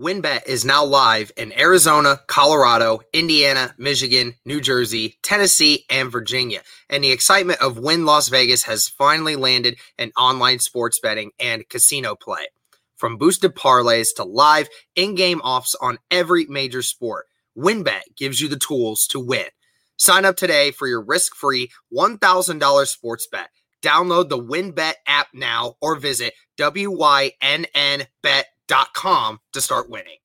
[0.00, 6.62] WynnBET is now live in Arizona, Colorado, Indiana, Michigan, New Jersey, Tennessee, and Virginia.
[6.88, 11.68] And the excitement of Wynn Las Vegas has finally landed in online sports betting and
[11.68, 12.46] casino play.
[12.96, 18.48] From boosted parlays to live in game offs on every major sport, WynnBET gives you
[18.48, 19.48] the tools to win.
[19.98, 23.50] Sign up today for your risk free $1,000 sports bet.
[23.82, 28.06] Download the WynnBET app now or visit WYNNBet.com
[28.70, 30.16] to start winning.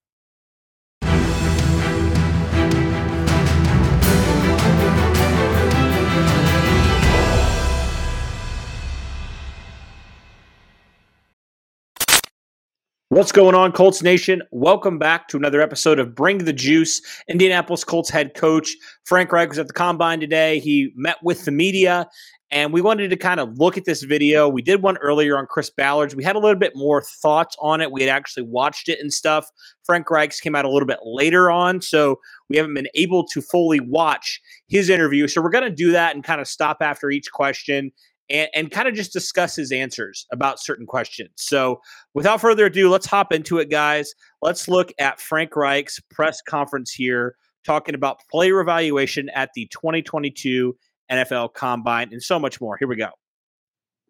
[13.10, 14.44] What's going on, Colts Nation?
[14.52, 17.02] Welcome back to another episode of Bring the Juice.
[17.28, 18.76] Indianapolis Colts head coach
[19.06, 20.60] Frank Reich was at the combine today.
[20.60, 22.08] He met with the media,
[22.56, 24.48] and we wanted to kind of look at this video.
[24.48, 26.16] We did one earlier on Chris Ballard's.
[26.16, 27.92] We had a little bit more thoughts on it.
[27.92, 29.52] We had actually watched it and stuff.
[29.84, 32.18] Frank Reich's came out a little bit later on, so
[32.50, 34.40] we haven't been able to fully watch
[34.70, 35.28] his interview.
[35.28, 37.92] So we're going to do that and kind of stop after each question
[38.30, 41.32] and, and kind of just discuss his answers about certain questions.
[41.36, 41.82] So,
[42.14, 44.14] without further ado, let's hop into it, guys.
[44.42, 50.74] Let's look at Frank Reich's press conference here, talking about player evaluation at the 2022
[51.12, 52.78] NFL Combine and so much more.
[52.78, 53.10] Here we go.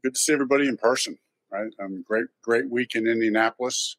[0.03, 1.17] Good to see everybody in person.
[1.51, 3.97] Right, um, great, great week in Indianapolis.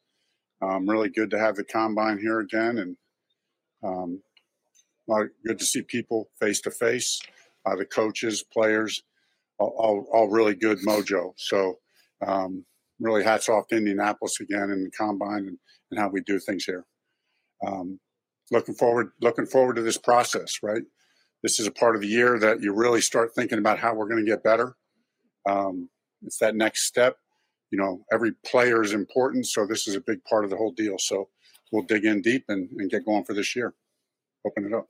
[0.61, 2.97] Um, really good to have the combine here again, and
[3.83, 4.21] um,
[5.45, 7.21] good to see people face to face.
[7.65, 9.03] The coaches, players,
[9.59, 11.33] all, all, really good mojo.
[11.37, 11.79] So
[12.25, 12.65] um,
[12.99, 15.57] really hats off to Indianapolis again and the combine and,
[15.91, 16.85] and how we do things here.
[17.65, 17.99] Um,
[18.51, 20.83] looking forward, looking forward to this process, right?
[21.43, 24.07] This is a part of the year that you really start thinking about how we're
[24.07, 24.75] going to get better.
[25.47, 25.89] Um,
[26.23, 27.17] it's that next step.
[27.71, 30.71] You know, every player is important, so this is a big part of the whole
[30.71, 30.97] deal.
[30.97, 31.29] So
[31.71, 33.73] we'll dig in deep and, and get going for this year.
[34.45, 34.87] Open it up.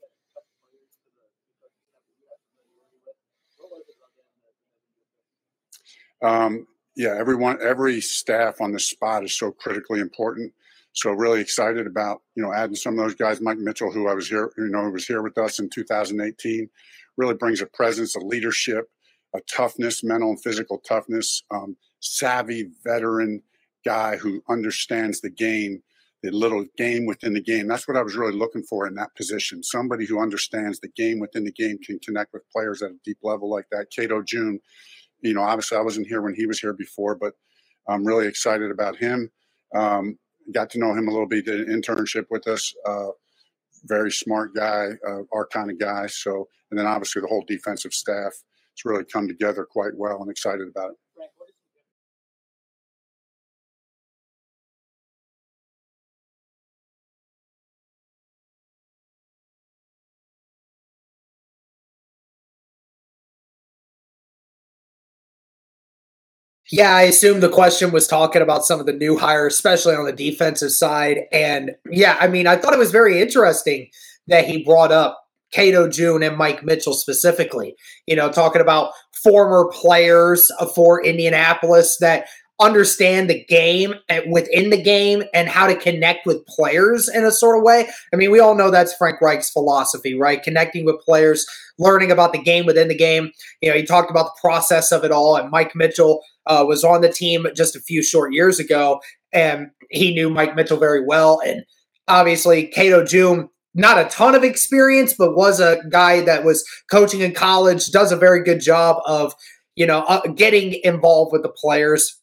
[6.22, 6.66] Um,
[6.96, 10.52] yeah, everyone, every staff on the spot is so critically important.
[10.98, 13.40] So really excited about you know adding some of those guys.
[13.40, 16.68] Mike Mitchell, who I was here, you know, was here with us in 2018,
[17.16, 18.88] really brings a presence, a leadership,
[19.34, 23.42] a toughness, mental and physical toughness, um, savvy veteran
[23.84, 25.82] guy who understands the game,
[26.22, 27.68] the little game within the game.
[27.68, 29.62] That's what I was really looking for in that position.
[29.62, 33.18] Somebody who understands the game within the game can connect with players at a deep
[33.22, 33.86] level like that.
[33.94, 34.60] Cato June
[35.20, 37.34] you know, obviously I wasn't here when he was here before, but
[37.88, 39.30] I'm really excited about him.
[39.74, 40.18] Um,
[40.52, 42.74] got to know him a little bit, did an internship with us.
[42.86, 43.08] Uh,
[43.84, 46.06] very smart guy, uh, our kind of guy.
[46.06, 48.32] So, and then obviously the whole defensive staff.
[48.72, 50.96] It's really come together quite well and excited about it.
[66.70, 70.04] Yeah, I assume the question was talking about some of the new hires, especially on
[70.04, 71.20] the defensive side.
[71.32, 73.88] And yeah, I mean, I thought it was very interesting
[74.26, 75.18] that he brought up
[75.52, 77.74] Cato June and Mike Mitchell specifically,
[78.06, 78.92] you know, talking about
[79.22, 82.26] former players for Indianapolis that
[82.60, 83.94] understand the game
[84.28, 87.88] within the game and how to connect with players in a sort of way.
[88.12, 90.42] I mean, we all know that's Frank Reich's philosophy, right?
[90.42, 91.46] Connecting with players,
[91.78, 93.30] learning about the game within the game.
[93.60, 96.82] You know, he talked about the process of it all, and Mike Mitchell uh, was
[96.82, 99.00] on the team just a few short years ago,
[99.32, 101.40] and he knew Mike Mitchell very well.
[101.46, 101.64] And
[102.08, 107.20] obviously, Cato June, not a ton of experience, but was a guy that was coaching
[107.20, 109.32] in college, does a very good job of,
[109.76, 112.18] you know, uh, getting involved with the players.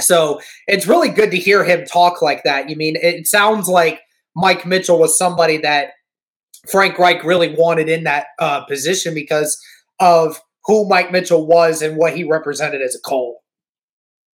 [0.00, 2.68] So it's really good to hear him talk like that.
[2.68, 4.02] You mean it sounds like
[4.34, 5.92] Mike Mitchell was somebody that
[6.70, 9.58] Frank Reich really wanted in that uh, position because
[10.00, 13.38] of who Mike Mitchell was and what he represented as a Colt.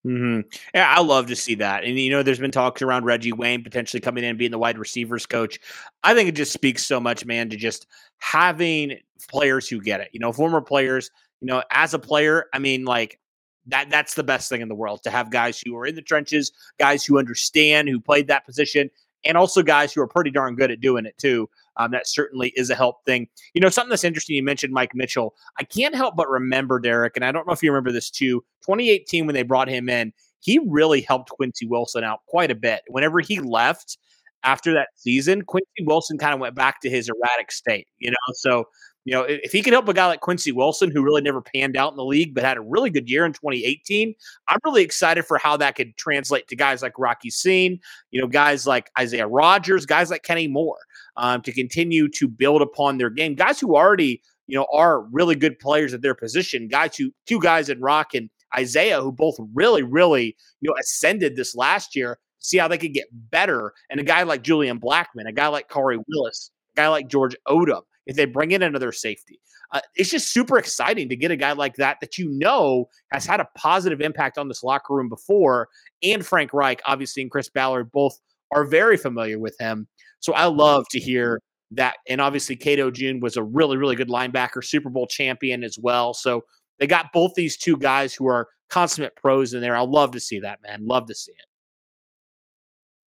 [0.07, 0.41] Mm-hmm.
[0.75, 1.85] Yeah, I love to see that.
[1.85, 4.59] And you know, there's been talks around Reggie Wayne potentially coming in and being the
[4.59, 5.61] wide receivers coach.
[6.03, 7.87] I think it just speaks so much, man, to just
[8.19, 8.99] having
[9.29, 10.09] players who get it.
[10.13, 11.11] You know, former players.
[11.41, 13.19] You know, as a player, I mean, like
[13.67, 16.03] that that's the best thing in the world to have guys who are in the
[16.03, 18.91] trenches, guys who understand, who played that position,
[19.25, 21.49] and also guys who are pretty darn good at doing it too.
[21.77, 23.29] Um, that certainly is a help thing.
[23.55, 24.37] You know, something that's interesting.
[24.37, 25.35] You mentioned Mike Mitchell.
[25.59, 28.45] I can't help but remember Derek, and I don't know if you remember this too.
[28.63, 32.83] 2018 when they brought him in, he really helped Quincy Wilson out quite a bit.
[32.89, 33.97] Whenever he left
[34.43, 37.87] after that season, Quincy Wilson kind of went back to his erratic state.
[38.01, 38.65] You know, so
[39.05, 41.77] You know, if he could help a guy like Quincy Wilson, who really never panned
[41.77, 44.15] out in the league, but had a really good year in 2018,
[44.47, 47.81] I'm really excited for how that could translate to guys like Rocky Ya-Sin,
[48.13, 50.79] you know, guys like Isaiah Rodgers, guys like Kenny Moore,
[51.17, 53.35] um, to continue to build upon their game.
[53.35, 56.69] Guys who already, you know, are really good players at their position.
[56.69, 61.35] Guys who, two guys in Rock and Isaiah, who both really, really, you know, ascended
[61.35, 62.19] this last year.
[62.39, 63.73] See how they could get better.
[63.91, 67.37] And a guy like Julian Blackmon, a guy like Khari Willis, a guy like George
[67.49, 69.41] Odum if they bring in another safety.
[69.73, 73.25] Uh, it's just super exciting to get a guy like that that you know has
[73.25, 75.69] had a positive impact on this locker room before.
[76.03, 78.19] And Frank Reich, obviously, and Chris Ballard both
[78.53, 79.87] are very familiar with him.
[80.21, 81.41] So I love to hear
[81.73, 81.97] that.
[82.09, 86.13] And obviously, Cato June was a really, really good linebacker, Super Bowl champion as well.
[86.13, 86.45] So
[86.79, 89.77] they got both these two guys who are consummate pros in there.
[89.77, 90.87] I love to see that, man.
[90.87, 91.47] Love to see it.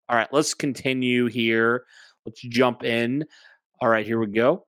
[0.09, 1.83] All right, let's continue here.
[2.25, 3.25] Let's jump in.
[3.81, 4.65] All right, here we go.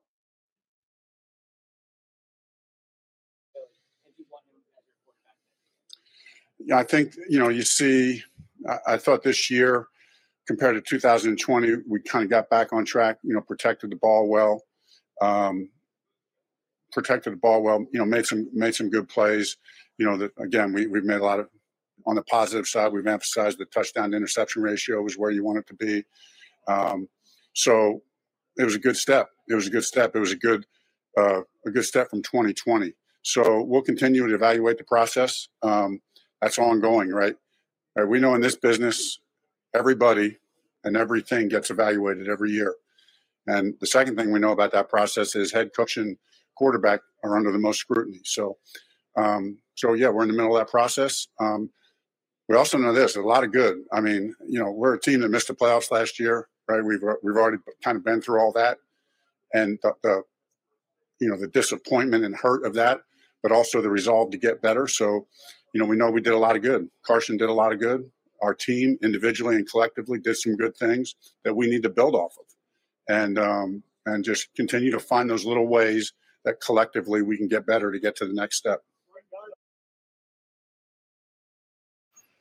[6.51, 8.22] Yeah, I think you know you see.
[8.68, 9.88] I, I thought this year
[10.46, 13.18] compared to 2020, we kind of got back on track.
[13.22, 14.62] You know, protected the ball well,
[15.20, 15.70] um,
[16.92, 17.86] protected the ball well.
[17.92, 19.56] You know, made some made some good plays.
[19.98, 21.48] You know, that again we we've made a lot of
[22.06, 22.92] on the positive side.
[22.92, 26.04] We've emphasized the touchdown to interception ratio was where you want it to be.
[26.68, 27.08] Um,
[27.54, 28.02] so
[28.56, 29.28] it was a good step.
[29.48, 30.14] It was a good step.
[30.14, 30.66] It was a good
[31.18, 32.94] uh, a good step from 2020.
[33.22, 35.48] So we'll continue to evaluate the process.
[35.62, 36.00] Um,
[36.42, 37.36] that's ongoing, right?
[37.96, 38.08] right?
[38.08, 39.20] We know in this business,
[39.74, 40.36] everybody
[40.84, 42.74] and everything gets evaluated every year.
[43.46, 46.18] And the second thing we know about that process is head coach and
[46.56, 48.20] quarterback are under the most scrutiny.
[48.24, 48.58] So,
[49.16, 51.28] um, so yeah, we're in the middle of that process.
[51.40, 51.70] Um,
[52.48, 53.78] we also know this: a lot of good.
[53.92, 56.84] I mean, you know, we're a team that missed the playoffs last year, right?
[56.84, 58.78] We've we've already kind of been through all that,
[59.54, 60.22] and the, the
[61.20, 63.00] you know the disappointment and hurt of that,
[63.42, 64.86] but also the resolve to get better.
[64.86, 65.26] So,
[65.72, 66.88] you know, we know we did a lot of good.
[67.04, 68.10] Carson did a lot of good.
[68.42, 71.14] Our team, individually and collectively, did some good things
[71.44, 72.44] that we need to build off of,
[73.08, 76.12] and um, and just continue to find those little ways
[76.44, 78.80] that collectively we can get better to get to the next step.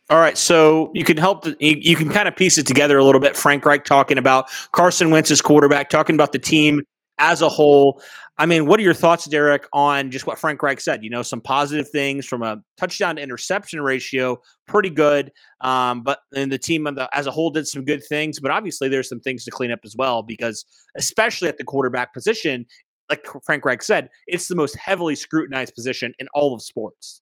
[0.09, 1.43] All right, so you can help.
[1.43, 3.37] The, you, you, can kind of piece it together a little bit.
[3.37, 6.81] Frank Reich talking about Carson Wentz's quarterback, talking about the team
[7.17, 8.01] as a whole.
[8.41, 11.03] I mean, what are your thoughts, Derek, on just what Frank Reich said?
[11.03, 15.31] You know, some positive things from a touchdown to interception ratio, pretty good.
[15.59, 19.07] Um, but and the team as a whole did some good things, but obviously there's
[19.07, 20.65] some things to clean up as well because,
[20.95, 22.65] especially at the quarterback position,
[23.11, 27.21] like Frank Reich said, it's the most heavily scrutinized position in all of sports.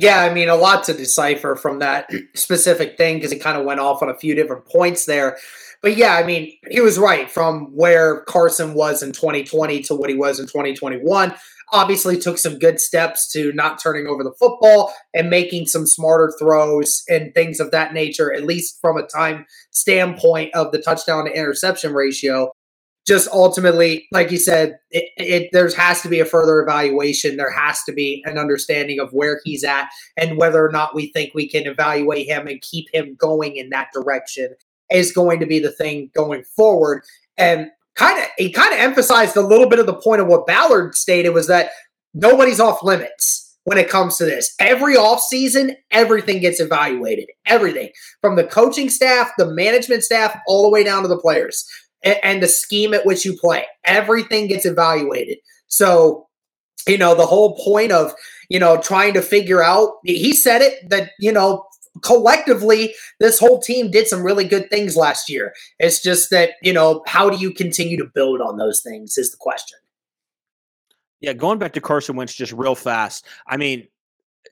[0.00, 3.66] Yeah, I mean, a lot to decipher from that specific thing because it kind of
[3.66, 5.36] went off on a few different points there.
[5.82, 10.08] But yeah, I mean, he was right from where Carson was in 2020 to what
[10.08, 11.34] he was in 2021.
[11.72, 16.32] Obviously, took some good steps to not turning over the football and making some smarter
[16.38, 21.26] throws and things of that nature, at least from a time standpoint of the touchdown
[21.26, 22.50] to interception ratio
[23.10, 27.36] just ultimately, like you said, it, it there has to be a further evaluation.
[27.36, 31.10] There has to be an understanding of where he's at and whether or not we
[31.10, 34.54] think we can evaluate him and keep him going in that direction
[34.92, 37.02] is going to be the thing going forward.
[37.36, 40.46] And kind of, he kind of emphasized a little bit of the point of what
[40.46, 41.72] Ballard stated was that
[42.14, 44.54] nobody's off limits when it comes to this.
[44.60, 47.26] Every offseason, everything gets evaluated.
[47.44, 47.90] Everything
[48.20, 51.66] from the coaching staff, the management staff, all the way down to the players
[52.02, 53.66] and, and the scheme at which you play.
[53.84, 55.38] Everything gets evaluated.
[55.66, 56.26] So,
[56.86, 58.12] you know, the whole point of,
[58.48, 61.64] you know, trying to figure out, he said it that, you know,
[62.02, 65.52] collectively, this whole team did some really good things last year.
[65.78, 69.30] It's just that, you know, how do you continue to build on those things is
[69.30, 69.78] the question.
[71.20, 73.26] Yeah, going back to Carson Wentz just real fast.
[73.46, 73.86] I mean,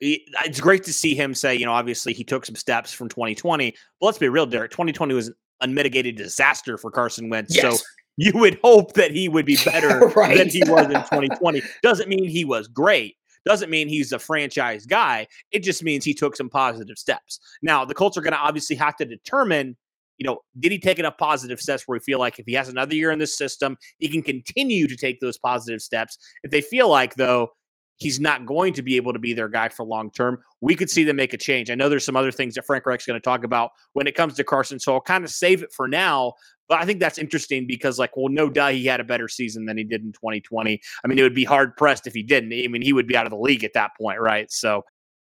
[0.00, 3.74] it's great to see him say, you know, obviously he took some steps from 2020.
[4.00, 4.70] But let's be real, Derek.
[4.70, 7.54] 2020 was unmitigated disaster for Carson Wentz.
[7.54, 7.78] Yes.
[7.78, 7.84] So
[8.16, 10.36] you would hope that he would be better right.
[10.36, 11.62] than he was in 2020.
[11.82, 13.16] Doesn't mean he was great.
[13.46, 15.26] Doesn't mean he's a franchise guy.
[15.52, 17.40] It just means he took some positive steps.
[17.62, 19.76] Now, the Colts are going to obviously have to determine,
[20.18, 22.68] you know, did he take enough positive steps where we feel like if he has
[22.68, 26.18] another year in this system, he can continue to take those positive steps?
[26.42, 27.50] If they feel like, though,
[27.98, 30.38] he's not going to be able to be their guy for long term.
[30.60, 31.70] We could see them make a change.
[31.70, 34.14] I know there's some other things that Frank Reich's going to talk about when it
[34.14, 36.34] comes to Carson, so I'll kind of save it for now.
[36.68, 39.66] But I think that's interesting because, like, well, no doubt he had a better season
[39.66, 40.80] than he did in 2020.
[41.04, 42.52] I mean, it would be hard pressed if he didn't.
[42.52, 44.50] I mean, he would be out of the league at that point, right?
[44.50, 44.84] So,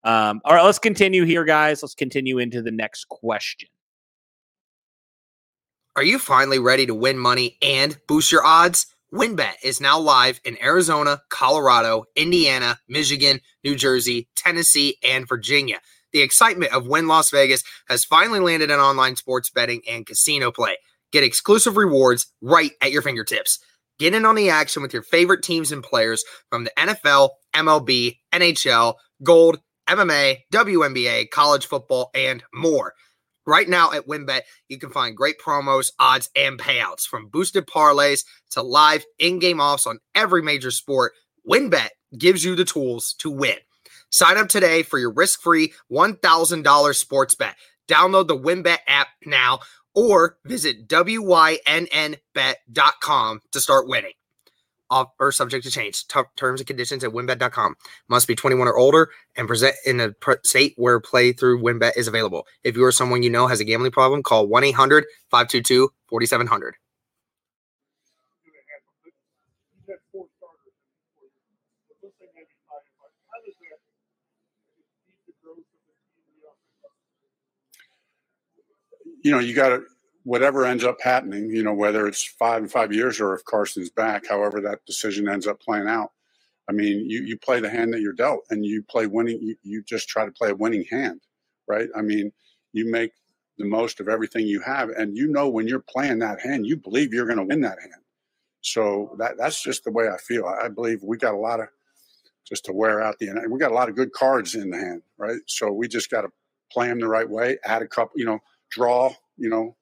[0.04, 1.82] um, all right, let's continue here, guys.
[1.82, 3.68] Let's continue into the next question.
[5.96, 8.86] Are you finally ready to win money and boost your odds?
[9.12, 15.78] WynnBET is now live in Arizona, Colorado, Indiana, Michigan, New Jersey, Tennessee, and Virginia.
[16.12, 20.52] The excitement of Wynn Las Vegas has finally landed in online sports betting and casino
[20.52, 20.76] play.
[21.10, 23.58] Get exclusive rewards right at your fingertips.
[23.98, 28.18] Get in on the action with your favorite teams and players from the NFL, MLB,
[28.32, 32.92] NHL, Gold, MMA, WNBA, college football, and more.
[33.48, 38.26] Right now at WynnBET, you can find great promos, odds, and payouts from boosted parlays
[38.50, 41.14] to live in game offs on every major sport.
[41.50, 41.88] WynnBET
[42.18, 43.56] gives you the tools to win.
[44.10, 47.56] Sign up today for your risk free $1,000 sports bet.
[47.90, 49.60] Download the WynnBET app now
[49.94, 54.12] or visit WYNNBet.com to start winning.
[54.90, 56.06] Offer subject to change.
[56.08, 57.76] T- terms and conditions at WynnBET.com.
[58.08, 60.14] Must be 21 or older and present in a
[60.44, 62.46] state where play through WynnBET is available.
[62.64, 66.76] If you or someone you know has a gambling problem, call 1 800 522 4700.
[79.22, 79.82] you know, you got to
[80.28, 81.48] whatever ends up happening.
[81.50, 85.26] You know, whether it's five and five years or if Carson's back, however that decision
[85.26, 86.12] ends up playing out.
[86.68, 89.38] I mean, you you play the hand that you're dealt, and you play winning.
[89.40, 91.22] You, you just try to play a winning hand,
[91.66, 91.88] right?
[91.96, 92.30] I mean,
[92.74, 93.12] you make
[93.56, 96.76] the most of everything you have, and you know when you're playing that hand, you
[96.76, 98.02] believe you're going to win that hand.
[98.60, 100.44] So that that's just the way I feel.
[100.44, 101.68] I believe we got a lot of
[102.46, 105.00] just to wear out the we got a lot of good cards in the hand,
[105.16, 105.40] right?
[105.46, 106.28] So we just got to
[106.70, 107.56] play them the right way.
[107.64, 109.74] Add a couple, you know, draw, you know,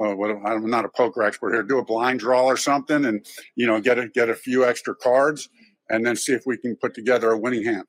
[0.00, 1.62] uh, what, I'm not a poker expert here.
[1.62, 4.94] Do a blind draw or something, and you know, get a get a few extra
[4.94, 5.48] cards,
[5.90, 7.84] and then see if we can put together a winning hand.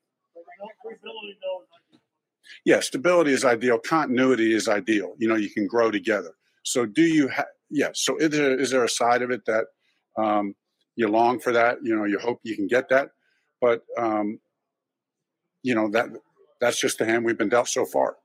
[2.64, 3.78] Yeah, stability is ideal.
[3.78, 5.14] Continuity is ideal.
[5.18, 6.32] You know, you can grow together.
[6.64, 7.46] So, do you have?
[7.70, 9.64] Yeah, so, is there, is there a side of it that
[10.18, 10.54] um,
[10.94, 11.78] you long for that?
[11.82, 13.08] You know, you hope you can get that,
[13.60, 14.38] but um,
[15.62, 16.10] you know that
[16.60, 18.16] that's just the hand we've been dealt so far.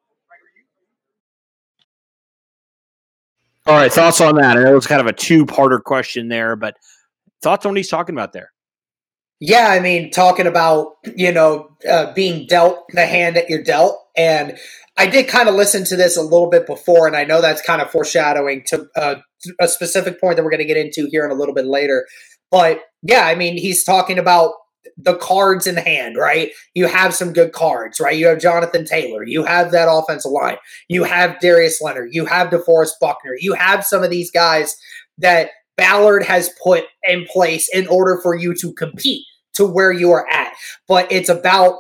[3.68, 4.56] All right, thoughts on that?
[4.56, 6.78] I know it's kind of a two-parter question there, but
[7.42, 8.54] thoughts on what he's talking about there?
[9.42, 14.00] Yeah, I mean, talking about you know uh, being dealt the hand that you're dealt,
[14.16, 14.58] and
[14.96, 17.62] I did kind of listen to this a little bit before, and I know that's
[17.62, 19.16] kind of foreshadowing to uh,
[19.60, 22.08] a specific point that we're going to get into here in a little bit later.
[22.50, 24.54] But yeah, I mean, he's talking about
[24.98, 26.52] the cards in hand, right?
[26.74, 28.18] You have some good cards, right?
[28.18, 29.24] You have Jonathan Taylor.
[29.24, 30.58] You have that offensive line.
[30.88, 32.10] You have Darius Leonard.
[32.12, 33.36] You have DeForest Buckner.
[33.40, 34.76] You have some of these guys
[35.18, 40.12] that Ballard has put in place in order for you to compete to where you
[40.12, 40.54] are at.
[40.88, 41.80] But it's about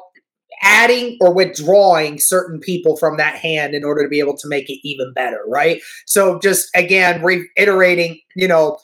[0.61, 4.69] adding or withdrawing certain people from that hand in order to be able to make
[4.69, 5.81] it even better, right?
[6.05, 8.77] So just again reiterating, you know,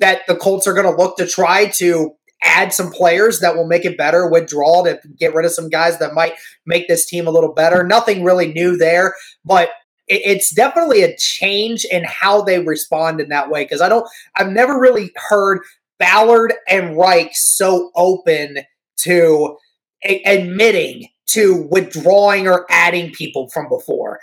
[0.00, 2.10] that the Colts are going to look to try to
[2.44, 5.98] add some players that will make it better, withdraw to get rid of some guys
[5.98, 6.34] that might
[6.66, 7.84] make this team a little better.
[7.84, 9.70] Nothing really new there, but
[10.06, 14.50] it's definitely a change in how they respond in that way because I don't, I've
[14.50, 15.60] never really heard
[15.98, 18.58] Ballard and Reich so open
[18.98, 19.56] to
[20.04, 24.20] a- admitting to withdrawing or adding people from before.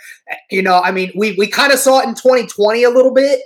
[0.50, 3.40] You know, I mean, we we kind of saw it in 2020 a little bit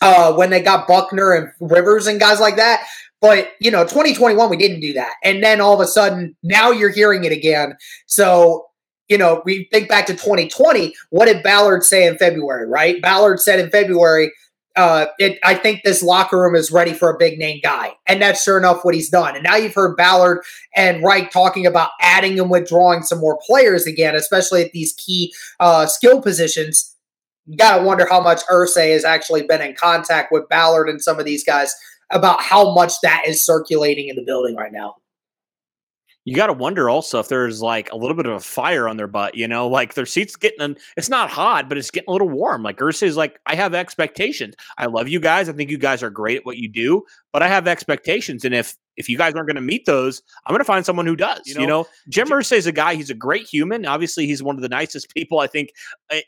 [0.00, 2.84] uh, when they got Buckner and Rivers and guys like that.
[3.22, 5.14] But, you know, 2021, we didn't do that.
[5.22, 7.76] And then all of a sudden, now you're hearing it again.
[8.06, 8.66] So,
[9.08, 10.92] you know, we think back to 2020.
[11.10, 13.00] What did Ballard say in February, right?
[13.00, 14.32] Ballard said in February,
[14.74, 17.92] uh, it, I think this locker room is ready for a big name guy.
[18.08, 19.36] And that's sure enough what he's done.
[19.36, 20.42] And now you've heard Ballard
[20.74, 25.32] and Reich talking about adding and withdrawing some more players again, especially at these key
[25.60, 26.96] uh, skill positions.
[27.46, 31.02] You got to wonder how much Irsay has actually been in contact with Ballard and
[31.02, 31.74] some of these guys
[32.12, 34.96] about how much that is circulating in the building right now.
[36.24, 38.96] You got to wonder also if there's like a little bit of a fire on
[38.96, 42.12] their butt, you know, like their seats getting, it's not hot, but it's getting a
[42.12, 42.62] little warm.
[42.62, 44.54] Like Irsay is like, I have expectations.
[44.78, 45.48] I love you guys.
[45.48, 47.02] I think you guys are great at what you do,
[47.32, 48.44] but I have expectations.
[48.44, 51.06] And if, if you guys aren't going to meet those, I'm going to find someone
[51.06, 51.40] who does.
[51.44, 52.94] You know, you know Jim Irsay is a guy.
[52.94, 53.84] He's a great human.
[53.84, 55.70] Obviously, he's one of the nicest people I think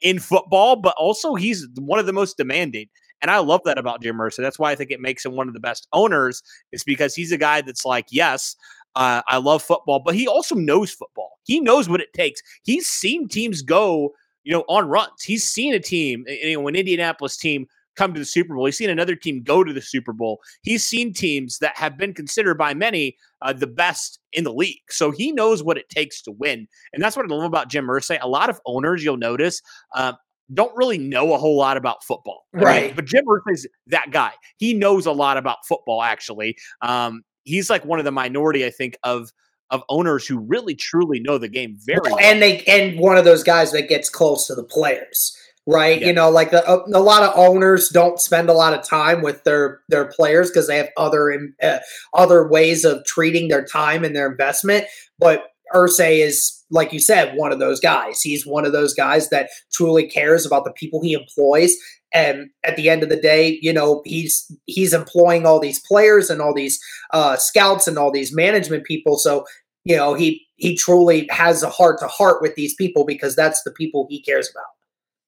[0.03, 2.89] in football, but also he's one of the most demanding.
[3.25, 4.43] And I love that about Jim Irsay.
[4.43, 7.33] That's why I think it makes him one of the best owners, is because he's
[7.33, 8.55] a guy that's like, yes,
[8.97, 11.39] uh, I love football, but he also knows football.
[11.45, 12.43] He knows what it takes.
[12.65, 14.13] He's seen teams go,
[14.43, 15.23] you know, on runs.
[15.23, 17.67] He's seen a team, you know, an Indianapolis team
[17.97, 18.67] come to the Super Bowl.
[18.67, 20.43] He's seen another team go to the Super Bowl.
[20.61, 24.83] He's seen teams that have been considered by many uh, the best in the league.
[24.91, 26.69] So he knows what it takes to win.
[26.93, 28.19] And that's what I love about Jim Irsay.
[28.21, 29.63] A lot of owners, you'll notice,
[29.95, 30.13] uh,
[30.53, 32.45] don't really know a whole lot about football.
[32.53, 32.87] Right.
[32.87, 34.33] Mean, but Jim is that guy.
[34.59, 36.57] He knows a lot about football, actually.
[36.83, 39.31] Um, he's like one of the minority, I think, of
[39.71, 42.19] of owners who really truly know the game very well.
[42.21, 45.37] And they and one of those guys that gets close to the players.
[45.67, 46.09] Right, yeah.
[46.09, 49.45] you know, like a, a, lot of owners don't spend a lot of time with
[49.45, 51.33] their their players because they have other
[51.63, 51.79] uh,
[52.13, 54.85] other ways of treating their time and their investment.
[55.19, 58.21] But Irsay is, like you said, one of those guys.
[58.21, 61.75] He's one of those guys that truly cares about the people he employs.
[62.13, 66.31] And at the end of the day, you know, he's he's employing all these players
[66.31, 66.79] and all these
[67.13, 69.19] uh, scouts and all these management people.
[69.19, 69.45] So
[69.85, 73.63] you know, he he truly has a heart to heart with these people because that's
[73.65, 74.65] the people he cares about.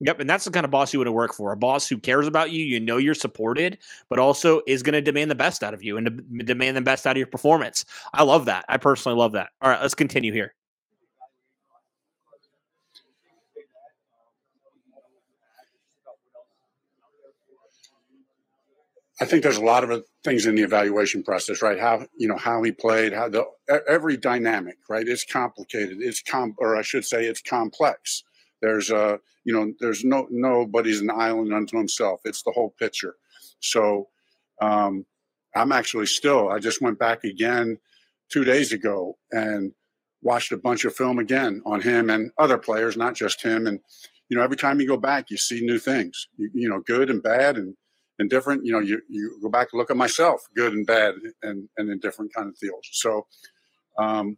[0.00, 1.52] Yep, and that's the kind of boss you want to work for.
[1.52, 3.78] A boss who cares about you, you know you're supported,
[4.10, 6.06] but also is going to demand the best out of you and
[6.38, 7.84] de- demand the best out of your performance.
[8.12, 8.66] I love that.
[8.68, 9.50] I personally love that.
[9.62, 10.54] All right, let's continue here.
[19.20, 21.78] I think there's a lot of things in the evaluation process, right?
[21.80, 23.46] How you know how he played, how the
[23.88, 25.08] every dynamic, right?
[25.08, 25.98] It's complicated.
[26.00, 28.22] It's com, or I should say, it's complex.
[28.62, 32.20] There's a you know there's no nobody's an island unto himself.
[32.24, 33.14] It's the whole picture.
[33.60, 34.08] So
[34.60, 35.06] um,
[35.54, 36.48] I'm actually still.
[36.48, 37.78] I just went back again
[38.30, 39.72] two days ago and
[40.22, 43.66] watched a bunch of film again on him and other players, not just him.
[43.66, 43.80] And
[44.28, 46.28] you know, every time you go back, you see new things.
[46.36, 47.74] You, you know, good and bad and
[48.18, 48.64] and different.
[48.64, 51.90] You know, you you go back and look at myself, good and bad, and and
[51.90, 52.88] in different kind of deals.
[52.92, 53.26] So,
[53.98, 54.36] um,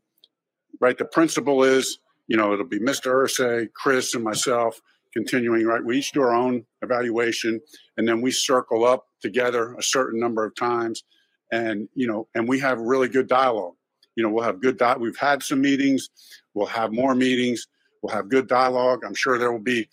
[0.80, 1.98] right, the principle is,
[2.28, 3.12] you know, it'll be Mr.
[3.12, 4.80] Irsay, Chris, and myself
[5.12, 5.66] continuing.
[5.66, 7.60] Right, we each do our own evaluation,
[7.96, 11.04] and then we circle up together a certain number of times,
[11.50, 13.74] and you know, and we have really good dialogue.
[14.14, 14.76] You know, we'll have good.
[14.76, 16.10] Di- we've had some meetings.
[16.54, 17.66] We'll have more meetings.
[18.02, 19.04] We'll have good dialogue.
[19.04, 19.88] I'm sure there will be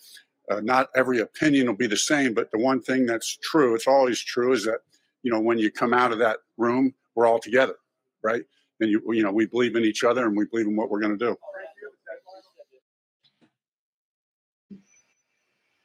[0.50, 3.88] uh, not every opinion will be the same, but the one thing that's true, it's
[3.88, 4.80] always true, is that
[5.22, 7.76] you know when you come out of that room, we're all together,
[8.22, 8.44] right?
[8.80, 11.00] And you you know we believe in each other and we believe in what we're
[11.00, 11.36] going to do.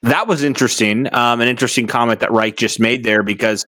[0.04, 1.14] That was interesting.
[1.14, 3.66] Um, an interesting comment that Reich just made there because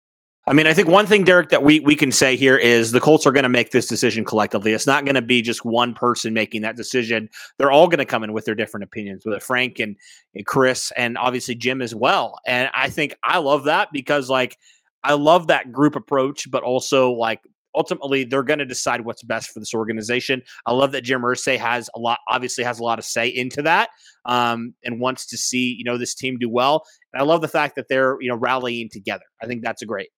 [0.49, 3.01] I mean, I think one thing, Derek, that we we can say here is the
[3.01, 4.71] Colts are going to make this decision collectively.
[4.71, 7.29] It's not going to be just one person making that decision.
[7.57, 9.97] They're all going to come in with their different opinions, with Frank and,
[10.33, 12.39] and Chris and obviously Jim as well.
[12.45, 14.57] And I think I love that because, like,
[15.03, 17.41] I love that group approach, but also like
[17.75, 20.41] ultimately they're going to decide what's best for this organization.
[20.65, 23.61] I love that Jim Irsay has a lot, obviously has a lot of say into
[23.63, 23.89] that,
[24.25, 26.83] um, and wants to see you know this team do well.
[27.13, 29.25] And I love the fact that they're you know rallying together.
[29.41, 30.09] I think that's a great.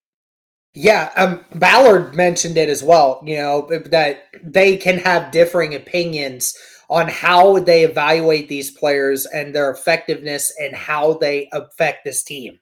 [0.76, 3.22] Yeah, um, Ballard mentioned it as well.
[3.26, 6.56] You know that they can have differing opinions
[6.90, 12.60] on how they evaluate these players and their effectiveness and how they affect this team.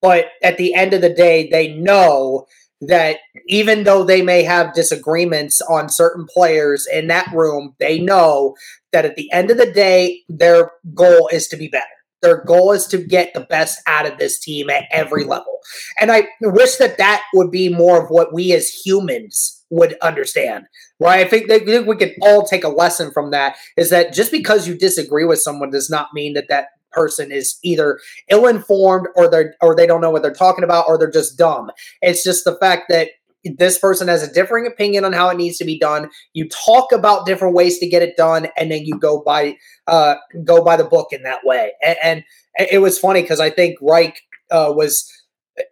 [0.00, 2.46] But at the end of the day, they know
[2.80, 8.54] that even though they may have disagreements on certain players in that room, they know
[8.92, 11.84] that at the end of the day, their goal is to be better.
[12.20, 15.60] Their goal is to get the best out of this team at every level.
[16.00, 20.64] And I wish that that would be more of what we as humans would understand,
[20.98, 21.24] right?
[21.24, 24.66] I think that we could all take a lesson from that is that just because
[24.66, 29.54] you disagree with someone does not mean that that person is either ill-informed or they're
[29.60, 31.70] or they don't know what they're talking about or they're just dumb.
[32.02, 33.08] It's just the fact that
[33.44, 36.10] this person has a differing opinion on how it needs to be done.
[36.32, 39.56] You talk about different ways to get it done, and then you go by
[39.86, 41.72] uh, go by the book in that way.
[41.82, 42.24] And, and
[42.70, 45.10] it was funny because I think Reich uh, was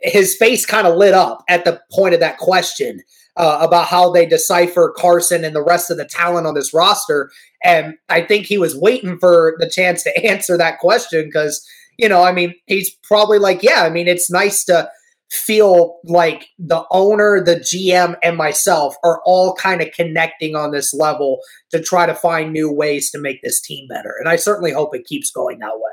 [0.01, 3.01] his face kind of lit up at the point of that question
[3.37, 7.31] uh, about how they decipher Carson and the rest of the talent on this roster.
[7.63, 11.67] And I think he was waiting for the chance to answer that question because,
[11.99, 14.89] you know, I mean, he's probably like, yeah, I mean, it's nice to
[15.31, 20.95] feel like the owner, the GM, and myself are all kind of connecting on this
[20.95, 21.41] level
[21.73, 24.15] to try to find new ways to make this team better.
[24.21, 25.91] And I certainly hope it keeps going that way.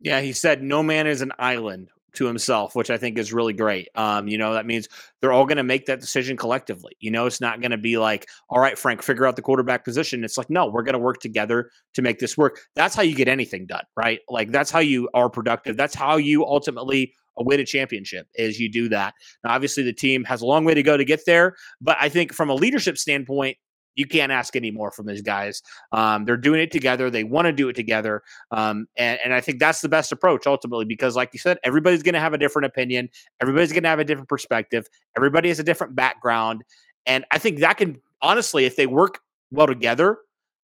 [0.00, 3.52] Yeah, he said no man is an island to himself, which I think is really
[3.52, 3.88] great.
[3.94, 4.88] Um, you know, that means
[5.20, 6.92] they're all going to make that decision collectively.
[7.00, 9.84] You know, it's not going to be like, all right, Frank, figure out the quarterback
[9.84, 10.24] position.
[10.24, 12.60] It's like, no, we're going to work together to make this work.
[12.74, 14.20] That's how you get anything done, right?
[14.28, 15.76] Like that's how you are productive.
[15.76, 19.14] That's how you ultimately win a championship is you do that.
[19.44, 22.08] Now, obviously, the team has a long way to go to get there, but I
[22.08, 23.56] think from a leadership standpoint,
[23.94, 25.62] you can't ask any more from these guys.
[25.92, 27.10] Um, they're doing it together.
[27.10, 30.46] They want to do it together, um, and, and I think that's the best approach
[30.46, 33.08] ultimately because, like you said, everybody's going to have a different opinion.
[33.40, 34.86] Everybody's going to have a different perspective.
[35.16, 36.62] Everybody has a different background,
[37.06, 40.18] and I think that can honestly, if they work well together,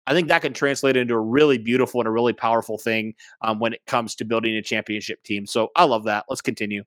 [0.06, 3.58] I think that can translate into a really beautiful and a really powerful thing um,
[3.58, 5.44] when it comes to building a championship team.
[5.44, 6.24] So I love that.
[6.30, 6.84] Let's continue.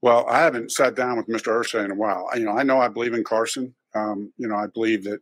[0.00, 1.52] Well, I haven't sat down with Mr.
[1.52, 2.28] Irsay in a while.
[2.34, 3.74] You know, I know I believe in Carson.
[3.94, 5.20] Um, you know, I believe that,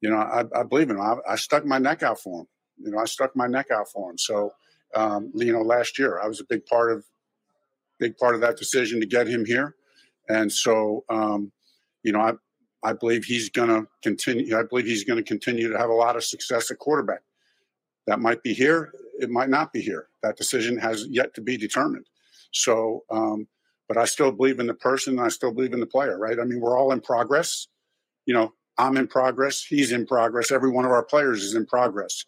[0.00, 1.02] you know, I, I believe in him.
[1.02, 2.46] I, I, stuck my neck out for him.
[2.78, 4.16] You know, I stuck my neck out for him.
[4.16, 4.52] So,
[4.94, 7.04] um, you know, last year I was a big part of,
[7.98, 9.74] big part of that decision to get him here,
[10.28, 11.50] and so, um,
[12.02, 12.32] you know, I,
[12.82, 14.56] I believe he's going to continue.
[14.56, 17.22] I believe he's going to continue to have a lot of success at quarterback.
[18.06, 18.92] That might be here.
[19.18, 20.08] It might not be here.
[20.22, 22.06] That decision has yet to be determined.
[22.52, 23.48] So, um,
[23.88, 25.18] but I still believe in the person.
[25.18, 26.38] I still believe in the player, right?
[26.38, 27.66] I mean, we're all in progress.
[28.26, 29.64] You know, I'm in progress.
[29.64, 30.52] He's in progress.
[30.52, 32.24] Every one of our players is in progress.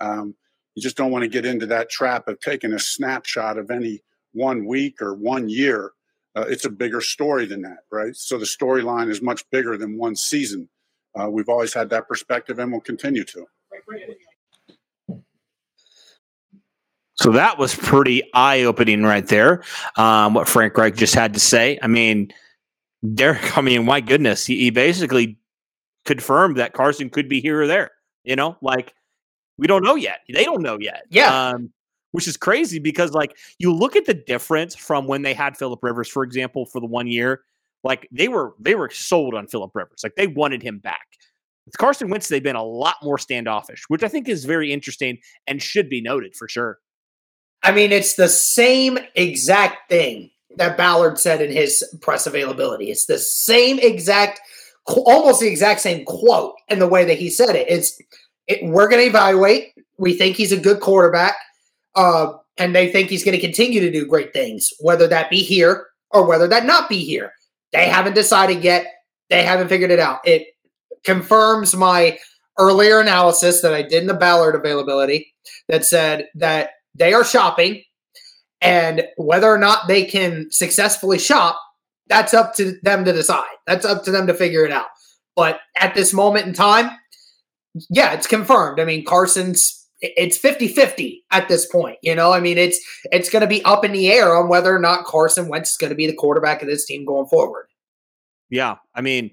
[0.00, 0.34] Um,
[0.74, 4.02] you just don't want to get into that trap of taking a snapshot of any
[4.32, 5.92] one week or one year.
[6.36, 8.14] Uh, it's a bigger story than that, right?
[8.14, 10.68] So the storyline is much bigger than one season.
[11.18, 13.44] Uh, we've always had that perspective and will continue to.
[17.20, 19.64] So that was pretty eye opening right there.
[19.96, 21.78] Um, what Frank Reich just had to say.
[21.82, 22.32] I mean,
[23.14, 25.38] Derek, I mean, my goodness, he, he, basically
[26.04, 27.90] confirmed that Carson could be here or there.
[28.24, 28.94] You know, like
[29.56, 30.20] we don't know yet.
[30.32, 31.04] They don't know yet.
[31.10, 31.50] Yeah.
[31.50, 31.72] Um,
[32.12, 35.80] which is crazy because, like, you look at the difference from when they had Philip
[35.82, 37.42] Rivers, for example, for the one year.
[37.84, 40.00] Like they were they were sold on Philip Rivers.
[40.02, 41.06] Like they wanted him back.
[41.64, 45.18] With Carson Wentz, they've been a lot more standoffish, which I think is very interesting
[45.46, 46.78] and should be noted for sure.
[47.62, 52.90] I mean, it's the same exact thing that Ballard said in his press availability.
[52.90, 54.40] It's the same exact,
[54.86, 57.66] almost the exact same quote in the way that he said it.
[57.68, 58.00] It's
[58.46, 59.74] it, we're going to evaluate.
[59.98, 61.34] We think he's a good quarterback,
[61.94, 65.42] uh, and they think he's going to continue to do great things, whether that be
[65.42, 67.32] here or whether that not be here.
[67.72, 68.86] They haven't decided yet.
[69.28, 70.20] They haven't figured it out.
[70.24, 70.46] It
[71.04, 72.18] confirms my
[72.58, 75.34] earlier analysis that I did in the Ballard availability
[75.68, 77.82] that said that they are shopping,
[78.60, 81.60] and whether or not they can successfully shop,
[82.08, 83.44] that's up to them to decide.
[83.66, 84.86] That's up to them to figure it out.
[85.36, 86.90] But at this moment in time,
[87.90, 88.80] yeah, it's confirmed.
[88.80, 91.98] I mean, Carson's it's 50-50 at this point.
[92.02, 92.78] You know, I mean, it's
[93.10, 95.76] it's going to be up in the air on whether or not Carson Wentz is
[95.76, 97.66] going to be the quarterback of this team going forward.
[98.50, 99.32] Yeah, I mean,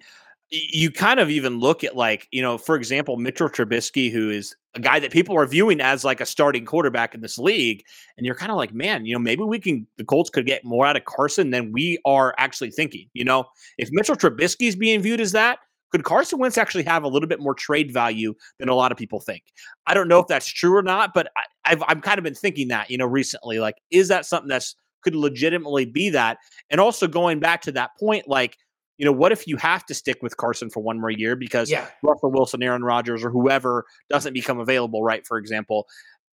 [0.51, 4.55] you kind of even look at like you know for example mitchell trubisky who is
[4.75, 7.83] a guy that people are viewing as like a starting quarterback in this league
[8.17, 10.63] and you're kind of like man you know maybe we can the colts could get
[10.63, 13.45] more out of carson than we are actually thinking you know?
[13.77, 15.59] If mitchell trubisky is being viewed as that
[15.91, 18.97] could carson wentz actually have a little bit more trade value than a lot of
[18.97, 19.43] people think?
[19.87, 22.35] I don't know if that's true or not but I, i've i've kind of been
[22.35, 26.39] thinking that you know recently like is that something that's could legitimately be that?
[26.69, 28.57] And also going back to that point like
[28.97, 31.69] you know, what if you have to stick with Carson for one more year because
[31.69, 31.87] yeah.
[32.01, 35.25] Russell Wilson, Aaron Rodgers, or whoever doesn't become available, right?
[35.25, 35.87] For example,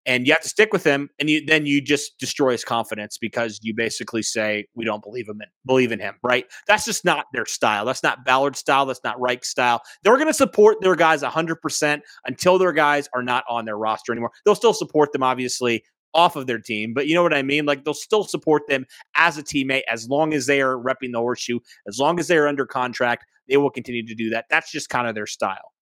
[0.06, 3.18] and you have to stick with him, and you then you just destroy his confidence
[3.20, 6.46] because you basically say we don't believe him in believe in him, right?
[6.68, 7.86] That's just not their style.
[7.86, 8.86] That's not Ballard style.
[8.86, 9.82] That's not Reich style.
[10.04, 13.78] They're going to support their guys hundred percent until their guys are not on their
[13.78, 14.32] roster anymore.
[14.44, 16.94] They'll still support them, obviously, off of their team.
[16.94, 17.66] But you know what I mean?
[17.66, 21.20] Like they'll still support them as a teammate as long as they are repping the
[21.20, 24.46] horseshoe, as long as they are under contract, they will continue to do that.
[24.50, 25.74] That's just kind of their style.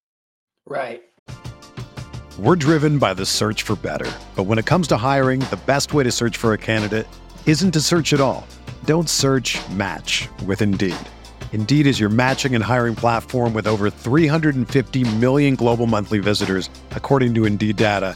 [0.65, 1.01] Right.
[2.37, 4.09] We're driven by the search for better.
[4.35, 7.07] But when it comes to hiring, the best way to search for a candidate
[7.45, 8.47] isn't to search at all.
[8.85, 10.95] Don't search match with Indeed.
[11.51, 17.33] Indeed is your matching and hiring platform with over 350 million global monthly visitors, according
[17.33, 18.15] to Indeed data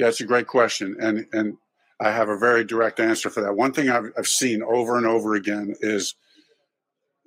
[0.00, 1.58] Yeah, it's a great question, and and
[2.00, 3.54] I have a very direct answer for that.
[3.54, 6.14] One thing I've, I've seen over and over again is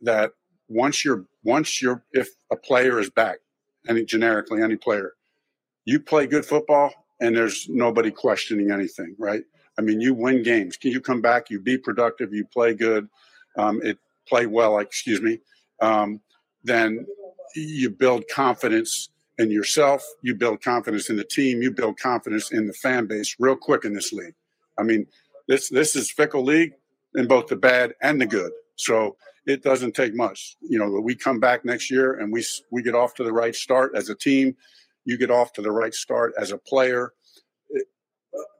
[0.02, 0.32] that
[0.70, 3.38] once you're once you're if a player is back,
[3.88, 5.14] any generically any player,
[5.86, 9.44] you play good football and there's nobody questioning anything, right?
[9.78, 10.76] I mean, you win games.
[10.76, 11.52] Can you come back?
[11.52, 12.34] You be productive.
[12.34, 13.08] You play good.
[13.56, 14.80] Um, it play well.
[14.80, 15.42] Excuse me.
[15.80, 16.22] Um,
[16.64, 17.06] then
[17.54, 20.06] you build confidence in yourself.
[20.22, 21.62] You build confidence in the team.
[21.62, 24.36] You build confidence in the fan base real quick in this league.
[24.78, 25.08] I mean,
[25.48, 26.74] this this is fickle league
[27.16, 28.52] in both the bad and the good.
[28.76, 30.56] So it doesn't take much.
[30.62, 33.56] You know, we come back next year and we we get off to the right
[33.56, 34.56] start as a team.
[35.06, 37.14] You get off to the right start as a player.
[37.70, 37.88] It,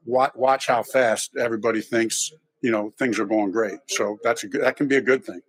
[0.04, 2.32] watch, how fast everybody thinks.
[2.60, 3.78] You know, things are going great.
[3.88, 4.62] So that's a good.
[4.62, 5.40] That can be a good thing.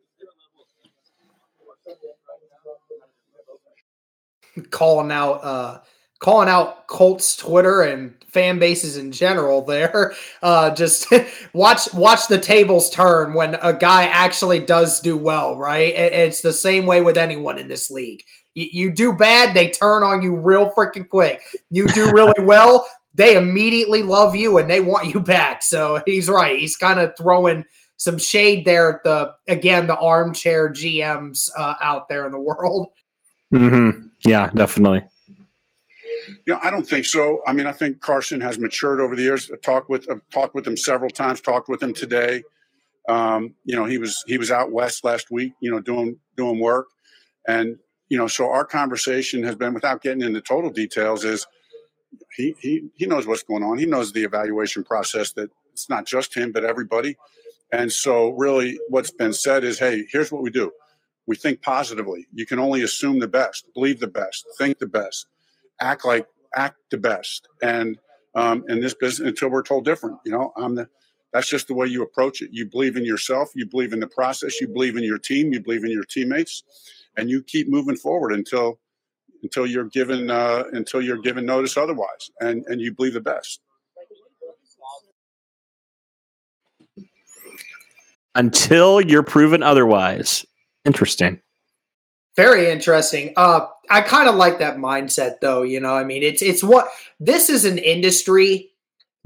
[4.69, 5.79] Calling out uh,
[6.19, 10.13] calling out Colts Twitter and fan bases in general there.
[10.41, 11.11] Uh, just
[11.53, 15.95] watch watch the tables turn when a guy actually does do well, right?
[15.95, 18.21] it's the same way with anyone in this league.
[18.53, 21.41] You, you do bad, they turn on you real freaking quick.
[21.71, 25.63] You do really well, they immediately love you and they want you back.
[25.63, 26.59] So he's right.
[26.59, 27.65] He's kind of throwing
[27.97, 32.89] some shade there at the again the armchair GMs uh, out there in the world.
[33.55, 34.07] Mm-hmm.
[34.25, 35.03] Yeah, definitely.
[36.45, 37.41] Yeah, I don't think so.
[37.47, 39.49] I mean, I think Carson has matured over the years.
[39.51, 41.41] I talked with I've talked with him several times.
[41.41, 42.43] Talked with him today.
[43.07, 45.53] Um, you know, he was he was out west last week.
[45.61, 46.87] You know, doing doing work,
[47.47, 47.77] and
[48.09, 51.47] you know, so our conversation has been, without getting into total details, is
[52.35, 53.77] he he he knows what's going on.
[53.77, 57.15] He knows the evaluation process that it's not just him, but everybody.
[57.71, 60.71] And so, really, what's been said is, hey, here's what we do.
[61.27, 62.27] We think positively.
[62.33, 65.27] You can only assume the best, believe the best, think the best
[65.79, 67.47] act like act the best.
[67.61, 67.97] And
[68.35, 70.87] um, in this business, until we're told different, you know, I'm the.
[71.33, 72.51] That's just the way you approach it.
[72.53, 73.49] You believe in yourself.
[73.55, 74.61] You believe in the process.
[74.61, 75.51] You believe in your team.
[75.51, 76.63] You believe in your teammates,
[77.17, 78.79] and you keep moving forward until
[79.43, 83.59] until you're given uh, until you're given notice otherwise, and and you believe the best.
[88.33, 90.45] Until you're proven otherwise.
[90.85, 91.41] Interesting.
[92.35, 93.33] Very interesting.
[93.37, 95.63] Uh, I kind of like that mindset, though.
[95.63, 96.87] You know, I mean, it's it's what
[97.19, 98.71] this is an industry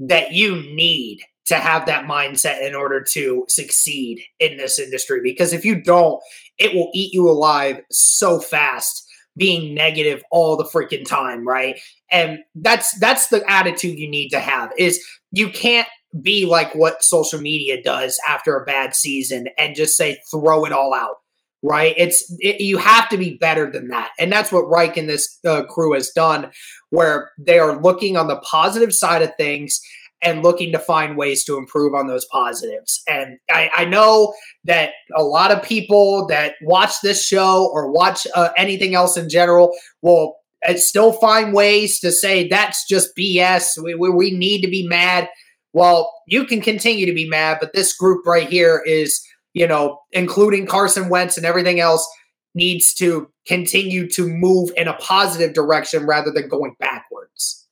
[0.00, 5.20] that you need to have that mindset in order to succeed in this industry.
[5.22, 6.22] Because if you don't,
[6.58, 9.04] it will eat you alive so fast,
[9.36, 11.80] being negative all the freaking time, right?
[12.12, 14.70] And that's that's the attitude you need to have.
[14.78, 15.88] Is you can't
[16.22, 20.72] be like what social media does after a bad season and just say throw it
[20.72, 21.16] all out
[21.62, 21.94] right?
[21.96, 25.38] It's it, you have to be better than that, and that's what Reich and this
[25.46, 26.50] uh, crew has done,
[26.90, 29.80] where they are looking on the positive side of things
[30.22, 33.02] and looking to find ways to improve on those positives.
[33.08, 38.26] And I, I know that a lot of people that watch this show or watch
[38.34, 40.36] uh, anything else in general will
[40.68, 43.82] uh, still find ways to say that's just BS.
[43.82, 45.28] We, we, we need to be mad.
[45.72, 50.00] Well, you can continue to be mad, but this group right here is you know,
[50.12, 52.06] including Carson Wentz and everything else,
[52.54, 57.68] needs to continue to move in a positive direction rather than going backwards.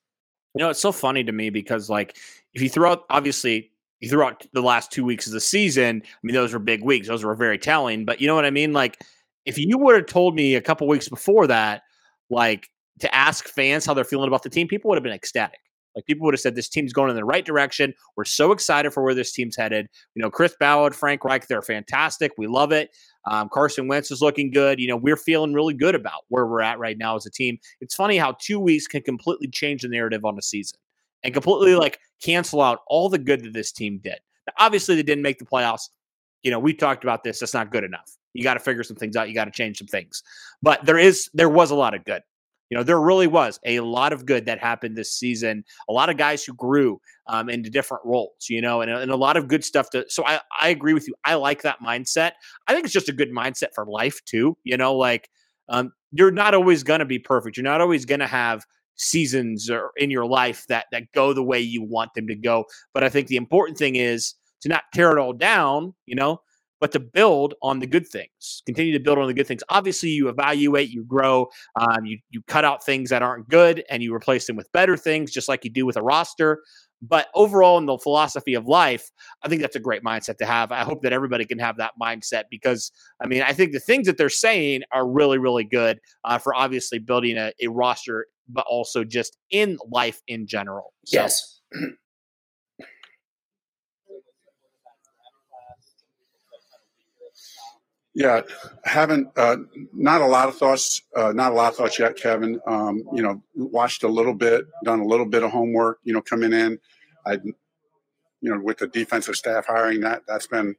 [0.55, 2.17] You know, it's so funny to me because, like,
[2.55, 6.03] if you throw out, obviously, you threw out the last two weeks of the season,
[6.05, 7.09] I mean, those were big weeks.
[7.09, 8.05] Those were very telling.
[8.05, 8.73] But you know what I mean?
[8.73, 8.99] Like,
[9.45, 11.83] if you would have told me a couple weeks before that,
[12.31, 15.61] like, to ask fans how they're feeling about the team, people would have been ecstatic.
[15.99, 17.93] Like people would have said, this team's going in the right direction.
[18.17, 19.89] We're so excited for where this team's headed.
[20.15, 22.31] You know, Chris Ballard, Frank Reich, they're fantastic.
[22.39, 22.91] We love it.
[23.29, 24.79] Um, Carson Wentz is looking good.
[24.79, 27.59] You know, we're feeling really good about where we're at right now as a team.
[27.81, 30.79] It's funny how two weeks can completely change the narrative on a season
[31.25, 34.21] and completely like cancel out all the good that this team did.
[34.47, 35.89] Now, obviously, they didn't make the playoffs.
[36.45, 37.41] You know, we talked about this.
[37.41, 38.17] That's not good enough.
[38.35, 39.29] You got to figure some things out.
[39.29, 40.23] You got to change some things.
[40.63, 42.23] But there is, there was a lot of good.
[42.71, 45.65] You know, there really was a lot of good that happened this season.
[45.89, 49.17] A lot of guys who grew um, into different roles, you know, and, and a
[49.17, 49.91] lot of good stuff.
[49.91, 51.15] To so I I agree with you.
[51.25, 52.33] I like that mindset.
[52.67, 54.57] I think it's just a good mindset for life too.
[54.65, 55.31] You know, like
[55.69, 57.57] um, you're not always going to be perfect.
[57.57, 58.65] You're not always going to have
[58.97, 62.65] seasons or in your life that that go the way you want them to go.
[62.93, 65.95] But I think the important thing is to not tear it all down.
[66.07, 66.41] You know,
[66.81, 69.63] but to build on the good things, continue to build on the good things.
[69.69, 74.03] Obviously, you evaluate, you grow, um, you you cut out things that aren't good, and
[74.03, 76.63] you replace them with better things, just like you do with a roster.
[77.01, 79.11] But overall, in the philosophy of life,
[79.43, 80.73] I think that's a great mindset to have.
[80.73, 82.91] I hope that everybody can have that mindset because,
[83.23, 86.57] I mean, I think the things that they're saying are really, really good uh, for
[86.57, 90.93] obviously building a, a roster, but also just in life in general.
[91.05, 91.61] So, yes
[98.19, 98.41] Yeah,
[98.83, 99.59] haven't uh,
[99.95, 102.59] not a lot of thoughts, uh, not a lot of thoughts yet, Kevin.
[102.67, 106.01] Um, you know, watched a little bit, done a little bit of homework.
[106.03, 106.81] You know, coming in,
[107.25, 107.55] I, you
[108.43, 110.75] know, with the defensive staff hiring, that that's been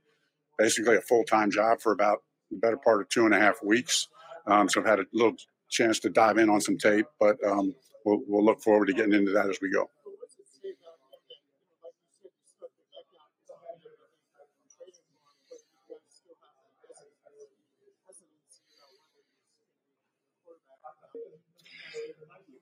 [0.57, 3.63] basically a full time job for about the better part of two and a half
[3.63, 4.09] weeks.
[4.45, 5.35] Um, so I've had a little
[5.69, 7.73] chance to dive in on some tape, but um,
[8.03, 9.89] we'll, we'll look forward to getting into that as we go.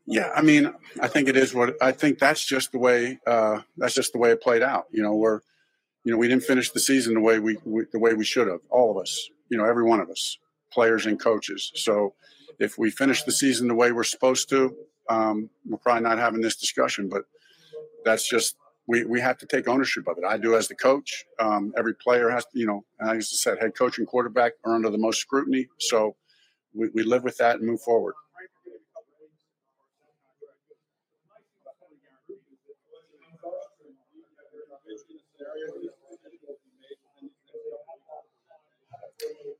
[0.09, 2.17] Yeah, I mean, I think it is what I think.
[2.17, 3.19] That's just the way.
[3.27, 4.85] Uh, that's just the way it played out.
[4.89, 5.41] You know, we're,
[6.05, 8.47] you know, we didn't finish the season the way we, we the way we should
[8.47, 8.61] have.
[8.69, 10.37] All of us, you know, every one of us,
[10.71, 11.73] players and coaches.
[11.75, 12.13] So,
[12.57, 14.73] if we finish the season the way we're supposed to,
[15.09, 17.09] um, we're probably not having this discussion.
[17.09, 17.23] But
[18.05, 18.55] that's just
[18.87, 20.23] we we have to take ownership of it.
[20.23, 21.25] I do as the coach.
[21.37, 24.73] Um, every player has to, you know, as I said, head coach and quarterback are
[24.73, 25.67] under the most scrutiny.
[25.79, 26.15] So
[26.73, 28.13] we, we live with that and move forward.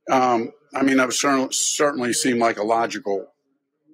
[0.10, 3.28] Um, I mean, that certainly certainly seem like a logical.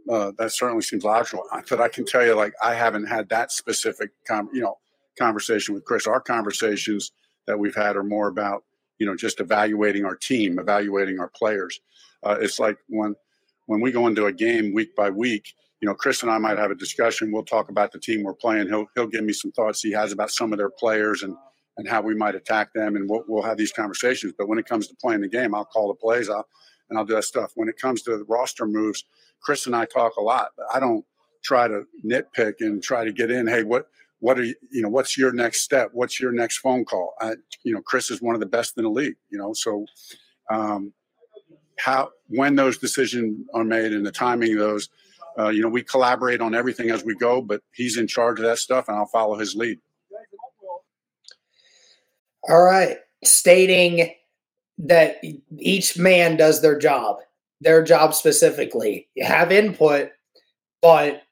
[0.09, 1.43] Uh, that certainly seems logical.
[1.69, 4.77] But I can tell you, like, I haven't had that specific, com- you know,
[5.17, 6.07] conversation with Chris.
[6.07, 7.11] Our conversations
[7.47, 8.63] that we've had are more about,
[8.99, 11.79] you know, just evaluating our team, evaluating our players.
[12.21, 13.15] Uh, it's like when
[13.67, 16.57] when we go into a game week by week, you know, Chris and I might
[16.57, 17.31] have a discussion.
[17.31, 18.67] We'll talk about the team we're playing.
[18.67, 21.35] He'll he'll give me some thoughts he has about some of their players and
[21.77, 24.33] and how we might attack them, and we'll, we'll have these conversations.
[24.37, 26.47] But when it comes to playing the game, I'll call the plays, I'll,
[26.89, 27.51] and I'll do that stuff.
[27.55, 29.05] When it comes to the roster moves,
[29.41, 31.05] Chris and I talk a lot, but I don't
[31.43, 33.47] try to nitpick and try to get in.
[33.47, 33.87] Hey, what
[34.19, 34.89] what are you, you know?
[34.89, 35.89] What's your next step?
[35.93, 37.13] What's your next phone call?
[37.19, 37.33] I,
[37.63, 39.15] you know, Chris is one of the best in the league.
[39.29, 39.85] You know, so
[40.49, 40.93] um,
[41.79, 44.89] how when those decisions are made and the timing of those.
[45.35, 48.45] Uh, you know, we collaborate on everything as we go, but he's in charge of
[48.45, 49.79] that stuff, and I'll follow his lead.
[52.49, 52.97] All right.
[53.23, 54.13] Stating
[54.77, 55.21] that
[55.59, 57.17] each man does their job,
[57.61, 59.07] their job specifically.
[59.15, 60.09] You have input,
[60.81, 61.23] but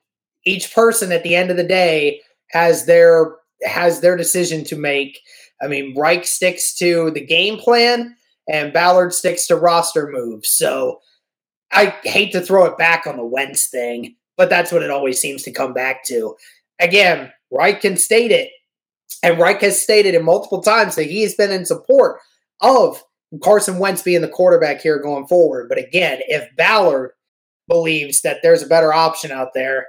[0.45, 5.19] each person at the end of the day has their has their decision to make.
[5.61, 8.15] I mean, Reich sticks to the game plan
[8.49, 10.49] and Ballard sticks to roster moves.
[10.49, 10.99] So
[11.71, 15.19] I hate to throw it back on the Wentz thing, but that's what it always
[15.19, 16.35] seems to come back to.
[16.79, 18.49] Again, Reich can state it.
[19.23, 22.19] And Reich has stated it multiple times that he has been in support
[22.59, 23.03] of
[23.41, 25.69] Carson Wentz being the quarterback here going forward.
[25.69, 27.11] But again, if Ballard
[27.67, 29.87] believes that there's a better option out there,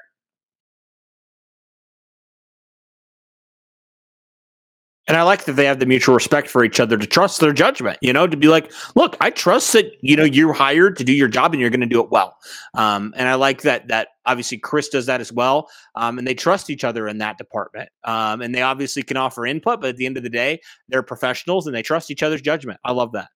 [5.12, 7.52] And I like that they have the mutual respect for each other to trust their
[7.52, 11.04] judgment, you know, to be like, look, I trust that, you know, you're hired to
[11.04, 12.34] do your job and you're going to do it well.
[12.72, 15.68] Um, and I like that, that obviously Chris does that as well.
[15.96, 17.90] Um, and they trust each other in that department.
[18.04, 21.02] Um, and they obviously can offer input, but at the end of the day, they're
[21.02, 22.80] professionals and they trust each other's judgment.
[22.82, 23.28] I love that.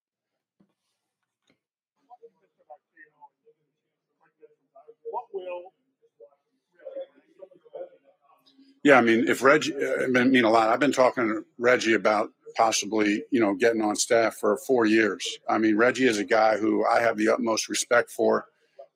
[8.87, 10.68] Yeah, I mean, if Reggie, uh, I mean a lot.
[10.68, 15.27] I've been talking to Reggie about possibly, you know, getting on staff for four years.
[15.49, 18.44] I mean, Reggie is a guy who I have the utmost respect for.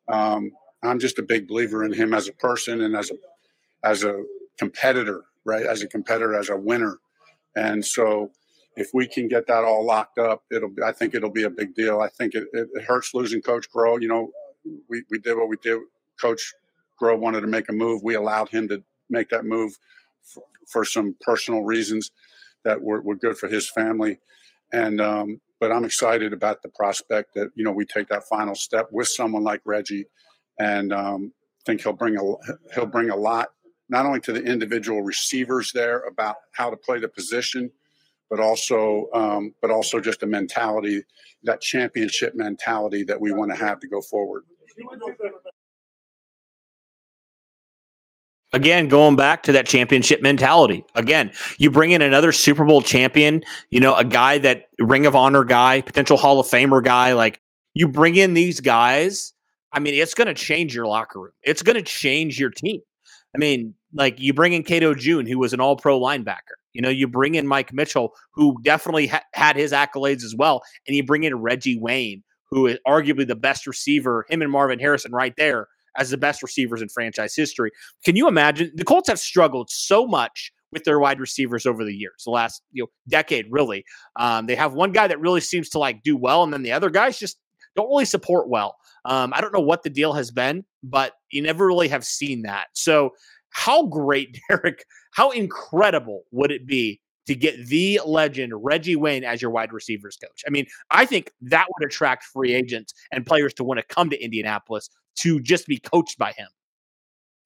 [0.06, 0.52] Um,
[0.84, 3.14] I'm just a big believer in him as a person and as a
[3.82, 4.22] as a
[4.60, 5.66] competitor, right?
[5.66, 7.00] As a competitor, as a winner,
[7.56, 8.30] and so
[8.76, 10.68] if we can get that all locked up, it'll.
[10.68, 12.00] Be, I think it'll be a big deal.
[12.00, 14.00] I think it, it, hurts losing Coach Groh.
[14.00, 14.30] You know,
[14.88, 15.80] we we did what we did.
[16.20, 16.54] Coach
[17.02, 18.04] Groh wanted to make a move.
[18.04, 19.78] We allowed him to make that move
[20.22, 22.10] for, for some personal reasons
[22.64, 24.18] that were, were good for his family.
[24.72, 28.54] And um, but I'm excited about the prospect that you know we take that final
[28.54, 30.06] step with someone like Reggie,
[30.58, 31.32] and um,
[31.66, 33.48] think he'll bring a he'll bring a lot
[33.88, 37.70] not only to the individual receivers there about how to play the position,
[38.30, 41.02] but also um, but also just a mentality
[41.42, 44.44] that championship mentality that we want to have to go forward.
[48.52, 50.84] Again, going back to that championship mentality.
[50.96, 55.14] Again, you bring in another Super Bowl champion, you know, a guy that Ring of
[55.14, 57.12] Honor guy, potential Hall of Famer guy.
[57.12, 57.40] Like
[57.74, 59.32] you bring in these guys,
[59.72, 61.32] I mean, it's going to change your locker room.
[61.42, 62.80] It's going to change your team.
[63.34, 66.58] I mean, like you bring in Cato June, who was an all pro linebacker.
[66.72, 70.62] You know, you bring in Mike Mitchell, who definitely ha- had his accolades as well.
[70.86, 74.80] And you bring in Reggie Wayne, who is arguably the best receiver, him and Marvin
[74.80, 77.70] Harrison right there as the best receivers in franchise history.
[78.04, 78.70] Can you imagine?
[78.74, 82.62] The Colts have struggled so much with their wide receivers over the years, the last
[82.72, 83.84] you know decade, really.
[84.16, 86.72] Um, they have one guy that really seems to like do well, and then the
[86.72, 87.38] other guys just
[87.76, 88.76] don't really support well.
[89.04, 92.42] Um, I don't know what the deal has been, but you never really have seen
[92.42, 92.68] that.
[92.74, 93.10] So,
[93.50, 99.40] how great, Derek, how incredible would it be to get the legend Reggie Wayne as
[99.40, 100.42] your wide receivers coach?
[100.46, 104.10] I mean, I think that would attract free agents and players to want to come
[104.10, 106.48] to Indianapolis to just be coached by him.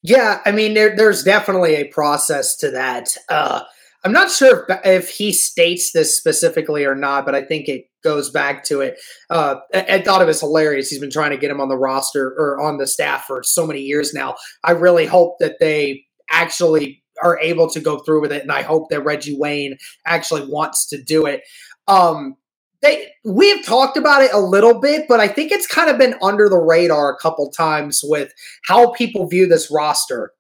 [0.03, 3.17] Yeah, I mean, there, there's definitely a process to that.
[3.29, 3.63] Uh,
[4.05, 7.87] I'm not sure if, if, he states this specifically or not, but I think it
[8.03, 9.01] goes back to it.
[9.31, 10.91] Uh, I, I, thought it was hilarious.
[10.91, 13.67] He's been trying to get him on the roster or on the staff for so
[13.67, 14.35] many years now.
[14.63, 18.61] I really hope that they actually are able to go through with it, and I
[18.61, 21.41] hope that Reggie Wayne actually wants to do it.
[21.89, 22.37] Um,
[22.85, 26.15] they we've talked about it a little bit, but I think it's kind of been
[26.23, 28.33] under the radar a couple times with
[28.67, 30.33] how people view this roster.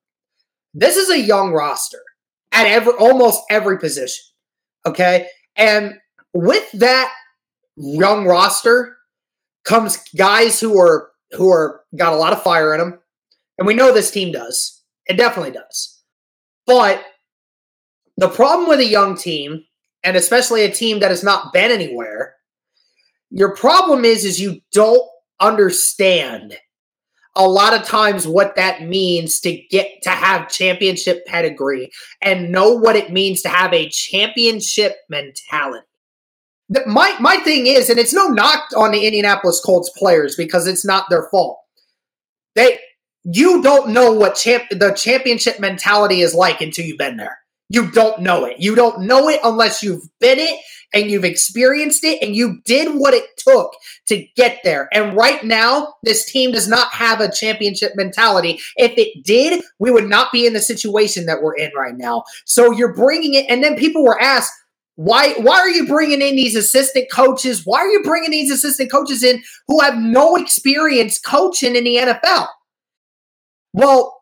[0.75, 2.03] This is a young roster
[2.53, 4.23] at every almost every position.
[4.87, 5.27] Okay.
[5.57, 5.95] And
[6.35, 7.13] with that
[7.77, 8.97] young roster
[9.65, 13.01] comes guys who are who are got a lot of fire in them.
[13.57, 14.83] And we know this team does.
[15.07, 16.03] It definitely does.
[16.67, 17.03] But
[18.17, 19.65] the problem with a young team,
[20.05, 22.35] and especially a team that has not been anywhere,
[23.31, 25.09] your problem is is you don't
[25.41, 26.57] understand
[27.37, 31.91] a lot of times what that means to get to have championship pedigree
[32.23, 35.87] and know what it means to have a championship mentality.
[36.87, 40.85] My my thing is, and it's no knock on the Indianapolis Colts players because it's
[40.85, 41.59] not their fault.
[42.55, 42.79] They
[43.25, 47.39] you don't know what champ the championship mentality is like until you've been there.
[47.69, 48.59] You don't know it.
[48.59, 50.61] You don't know it unless you've been it
[50.93, 53.73] and you've experienced it and you did what it took
[54.07, 54.89] to get there.
[54.93, 58.61] And right now, this team does not have a championship mentality.
[58.77, 62.25] If it did, we would not be in the situation that we're in right now.
[62.45, 64.53] So you're bringing it, and then people were asked,
[64.97, 67.62] why why are you bringing in these assistant coaches?
[67.65, 71.97] Why are you bringing these assistant coaches in who have no experience coaching in the
[71.97, 72.47] NFL?
[73.73, 74.14] Well,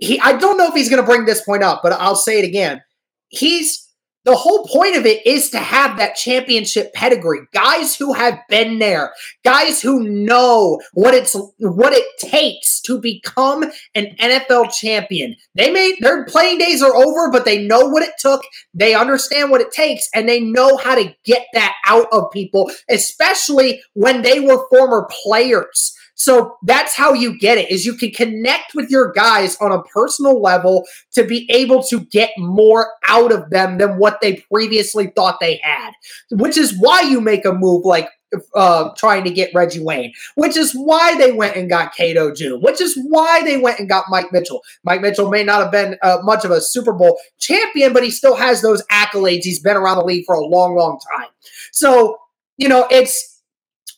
[0.00, 2.38] he I don't know if he's going to bring this point up, but I'll say
[2.38, 2.82] it again.
[3.28, 3.88] He's
[4.28, 7.40] the whole point of it is to have that championship pedigree.
[7.54, 13.64] Guys who have been there, guys who know what it's what it takes to become
[13.94, 15.34] an NFL champion.
[15.54, 18.42] They may their playing days are over, but they know what it took.
[18.74, 22.70] They understand what it takes and they know how to get that out of people,
[22.90, 25.94] especially when they were former players.
[26.18, 29.82] So that's how you get it is you can connect with your guys on a
[29.84, 35.12] personal level to be able to get more out of them than what they previously
[35.14, 35.92] thought they had.
[36.32, 38.08] Which is why you make a move like
[38.54, 42.60] uh, trying to get Reggie Wayne, which is why they went and got Cato June,
[42.60, 44.62] which is why they went and got Mike Mitchell.
[44.84, 48.10] Mike Mitchell may not have been uh, much of a Super Bowl champion, but he
[48.10, 49.44] still has those accolades.
[49.44, 51.28] He's been around the league for a long, long time.
[51.72, 52.18] So,
[52.56, 53.40] you know, it's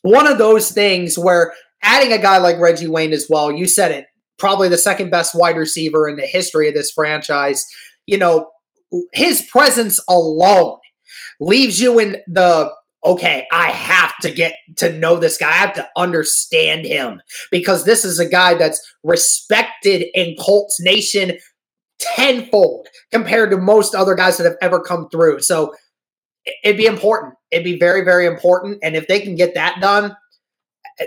[0.03, 1.53] one of those things where
[1.83, 4.05] adding a guy like Reggie Wayne as well, you said it,
[4.37, 7.65] probably the second best wide receiver in the history of this franchise.
[8.05, 8.49] You know,
[9.13, 10.77] his presence alone
[11.39, 12.71] leaves you in the
[13.03, 15.49] okay, I have to get to know this guy.
[15.49, 17.19] I have to understand him
[17.49, 21.37] because this is a guy that's respected in Colts Nation
[21.99, 25.41] tenfold compared to most other guys that have ever come through.
[25.41, 25.73] So
[26.63, 27.33] it'd be important.
[27.51, 28.79] It'd be very, very important.
[28.83, 30.15] And if they can get that done,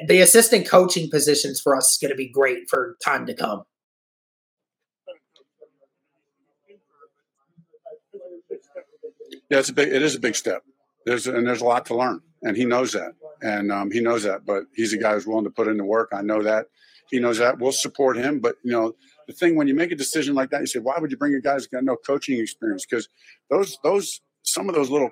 [0.07, 3.65] the assistant coaching positions for us is going to be great for time to come.
[9.51, 9.93] Yeah, it's a big.
[9.93, 10.63] It is a big step.
[11.05, 13.13] There's and there's a lot to learn, and he knows that,
[13.43, 14.47] and um, he knows that.
[14.47, 16.11] But he's a guy who's willing to put in the work.
[16.13, 16.67] I know that.
[17.11, 17.59] He knows that.
[17.59, 18.41] We'll support him.
[18.41, 18.95] But you know,
[19.27, 21.35] the thing when you make a decision like that, you say, why would you bring
[21.35, 22.87] a guy who's got no coaching experience?
[22.87, 23.09] Because
[23.51, 25.11] those those some of those little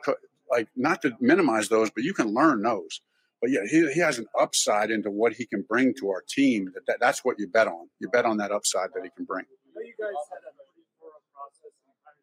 [0.51, 3.01] like not to minimize those, but you can learn those.
[3.43, 6.70] But yeah, he, he has an upside into what he can bring to our team.
[6.74, 7.88] That, that that's what you bet on.
[7.99, 9.45] You bet on that upside that he can bring.
[9.76, 12.22] I you guys had a pretty thorough process and kind of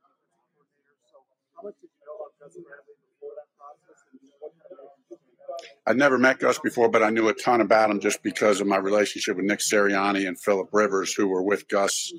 [0.55, 0.95] coordinator.
[1.11, 1.17] So
[1.57, 3.99] how much did you know about Gus Bradley before that process?
[4.09, 7.91] And what kind of I'd never met Gus before, but I knew a ton about
[7.91, 11.67] him just because of my relationship with Nick Sirianni and Philip Rivers, who were with
[11.67, 12.13] Gus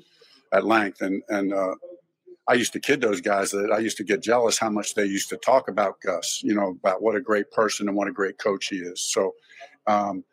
[0.53, 1.01] at length.
[1.01, 1.73] And and uh,
[2.47, 5.05] I used to kid those guys that I used to get jealous how much they
[5.05, 8.11] used to talk about Gus, you know, about what a great person and what a
[8.11, 9.01] great coach he is.
[9.01, 9.33] So,
[9.87, 10.23] um,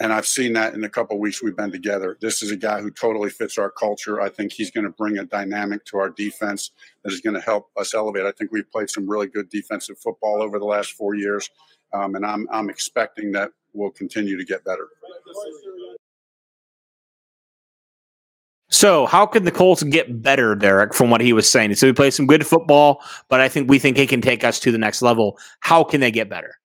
[0.00, 2.16] and I've seen that in the couple weeks we've been together.
[2.20, 4.20] This is a guy who totally fits our culture.
[4.20, 6.70] I think he's going to bring a dynamic to our defense
[7.04, 8.26] that is going to help us elevate.
[8.26, 11.48] I think we've played some really good defensive football over the last four years,
[11.92, 14.88] um, and I'm I'm expecting that we'll continue to get better.
[18.82, 21.72] So, how can the Colts get better, Derek, from what he was saying?
[21.76, 24.58] So, we play some good football, but I think we think he can take us
[24.58, 25.38] to the next level.
[25.60, 26.58] How can they get better?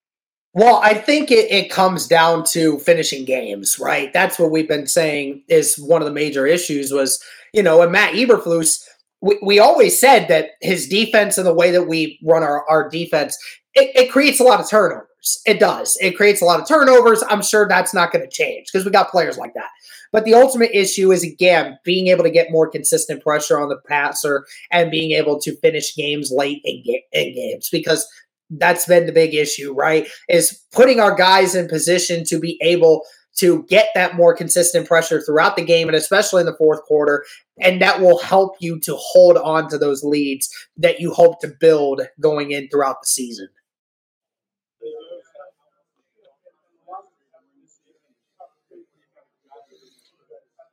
[0.56, 4.12] Well, I think it, it comes down to finishing games, right?
[4.14, 7.92] That's what we've been saying is one of the major issues was, you know, and
[7.92, 8.84] Matt Eberflus,
[9.22, 12.90] we, we always said that his defense and the way that we run our, our
[12.90, 13.38] defense,
[13.76, 15.40] it, it creates a lot of turnovers.
[15.46, 15.96] It does.
[16.02, 17.24] It creates a lot of turnovers.
[17.30, 19.70] I'm sure that's not going to change because we got players like that.
[20.12, 23.80] But the ultimate issue is again being able to get more consistent pressure on the
[23.88, 28.08] passer and being able to finish games late in, ga- in games because
[28.50, 30.08] that's been the big issue, right?
[30.30, 33.04] Is putting our guys in position to be able
[33.38, 37.24] to get that more consistent pressure throughout the game and especially in the fourth quarter.
[37.60, 41.54] And that will help you to hold on to those leads that you hope to
[41.60, 43.48] build going in throughout the season.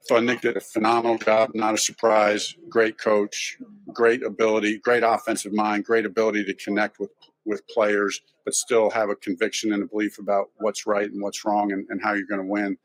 [0.04, 2.54] So Nick did a phenomenal job, not a surprise.
[2.68, 3.56] Great coach,
[3.92, 7.10] great ability, great offensive mind, great ability to connect with
[7.46, 11.44] with players, but still have a conviction and a belief about what's right and what's
[11.44, 12.76] wrong and, and how you're going to win.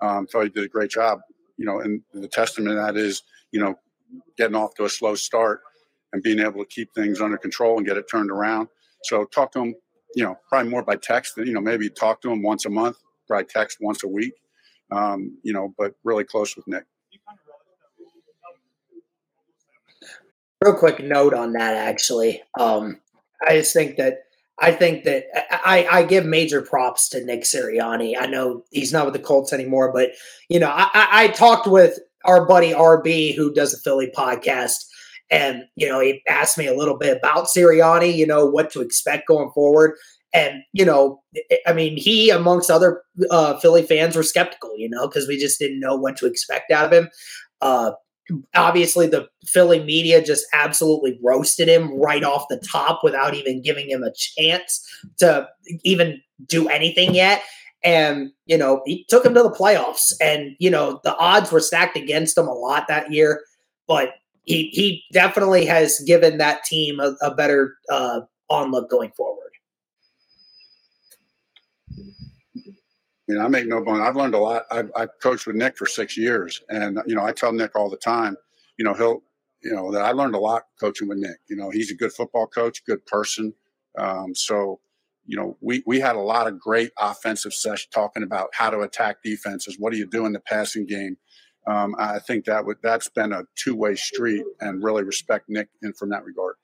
[0.00, 1.20] Um, so he did a great job,
[1.56, 3.76] you know, and the testament to that is, you know,
[4.36, 5.60] getting off to a slow start
[6.12, 8.68] and being able to keep things under control and get it turned around.
[9.04, 9.74] So talk to him,
[10.14, 12.70] you know, probably more by text than, you know, maybe talk to him once a
[12.70, 12.96] month,
[13.28, 14.34] probably text once a week,
[14.90, 16.84] um, you know, but really close with Nick.
[20.62, 22.42] Real quick note on that, actually.
[22.58, 23.00] Um,
[23.46, 24.24] I just think that
[24.60, 28.14] I think that I, I give major props to Nick Sirianni.
[28.18, 30.10] I know he's not with the Colts anymore, but
[30.50, 34.84] you know, I, I talked with our buddy RB who does the Philly podcast,
[35.30, 38.82] and you know, he asked me a little bit about Sirianni, you know, what to
[38.82, 39.96] expect going forward.
[40.32, 41.22] And you know,
[41.66, 45.58] I mean, he amongst other uh, Philly fans were skeptical, you know, because we just
[45.58, 47.08] didn't know what to expect out of him.
[47.60, 47.92] Uh,
[48.54, 53.90] obviously the Philly media just absolutely roasted him right off the top without even giving
[53.90, 54.86] him a chance
[55.18, 55.48] to
[55.84, 57.42] even do anything yet.
[57.82, 60.12] And, you know, he took him to the playoffs.
[60.20, 63.42] And, you know, the odds were stacked against him a lot that year.
[63.86, 64.10] But
[64.44, 69.49] he, he definitely has given that team a, a better uh, on look going forward.
[71.98, 74.00] I mean, I make no bone.
[74.00, 74.64] I've learned a lot.
[74.70, 77.88] I've, I've coached with Nick for six years, and you know, I tell Nick all
[77.88, 78.36] the time.
[78.76, 79.22] You know, he'll,
[79.62, 81.38] you know, that I learned a lot coaching with Nick.
[81.48, 83.54] You know, he's a good football coach, good person.
[83.96, 84.80] Um, so,
[85.26, 88.80] you know, we we had a lot of great offensive sessions talking about how to
[88.80, 89.76] attack defenses.
[89.78, 91.16] What do you do in the passing game?
[91.66, 95.68] Um, I think that would that's been a two way street, and really respect Nick
[95.82, 96.56] in from that regard.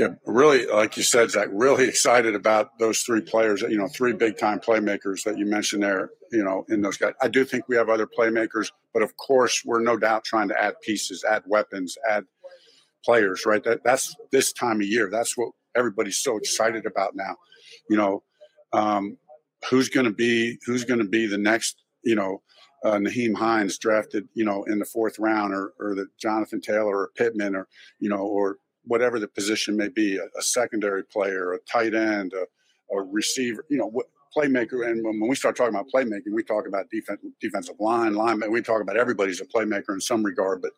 [0.00, 3.60] Yeah, really, like you said, Zach, really excited about those three players.
[3.60, 6.08] You know, three big time playmakers that you mentioned there.
[6.32, 9.62] You know, in those guys, I do think we have other playmakers, but of course,
[9.62, 12.24] we're no doubt trying to add pieces, add weapons, add
[13.04, 13.44] players.
[13.44, 13.62] Right?
[13.62, 15.10] That that's this time of year.
[15.12, 17.36] That's what everybody's so excited about now.
[17.90, 18.22] You know,
[18.72, 19.18] um,
[19.68, 21.76] who's going to be who's going to be the next?
[22.04, 22.40] You know,
[22.86, 26.96] uh, Nyheim Hines drafted, you know, in the fourth round, or or the Jonathan Taylor
[26.96, 28.56] or Pittman, or you know, or
[28.90, 32.42] whatever the position may be, a, a secondary player, a tight end, a,
[32.92, 33.92] a receiver, you know,
[34.36, 34.84] playmaker.
[34.84, 38.50] And when, when, we start talking about playmaking, we talk about defense, defensive line, lineman.
[38.50, 40.60] We talk about everybody's a playmaker in some regard.
[40.60, 40.72] But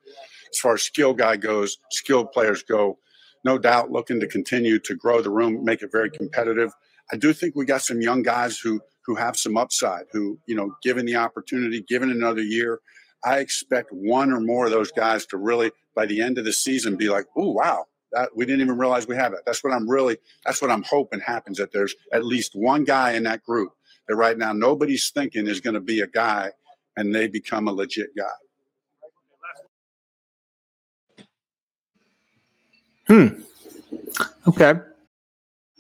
[0.53, 2.99] as far as skill guy goes, skilled players go,
[3.45, 6.71] no doubt looking to continue to grow the room, make it very competitive.
[7.11, 10.55] I do think we got some young guys who who have some upside, who, you
[10.55, 12.79] know, given the opportunity, given another year,
[13.25, 16.53] I expect one or more of those guys to really, by the end of the
[16.53, 19.41] season, be like, oh, wow, that we didn't even realize we have it.
[19.47, 23.13] That's what I'm really, that's what I'm hoping happens that there's at least one guy
[23.13, 23.73] in that group
[24.09, 26.51] that right now nobody's thinking is going to be a guy
[26.97, 28.25] and they become a legit guy.
[33.09, 33.43] Hmm.
[34.47, 34.75] Okay.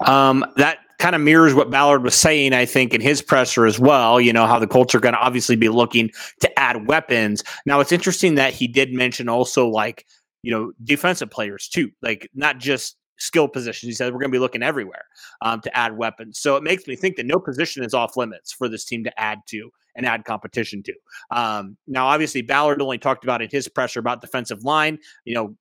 [0.04, 3.78] Um, that kind of mirrors what Ballard was saying, I think, in his presser as
[3.78, 4.20] well.
[4.20, 6.10] You know, how the Colts are going to obviously be looking
[6.40, 7.42] to add weapons.
[7.66, 10.06] Now, it's interesting that he did mention also like,
[10.42, 13.88] you know, defensive players too, like not just skill positions.
[13.88, 15.04] He said we're going to be looking everywhere
[15.40, 16.40] um, to add weapons.
[16.40, 19.20] So it makes me think that no position is off limits for this team to
[19.20, 20.94] add to and add competition to.
[21.30, 24.98] Um, now, obviously, Ballard only talked about in his pressure about defensive line.
[25.24, 25.56] You know,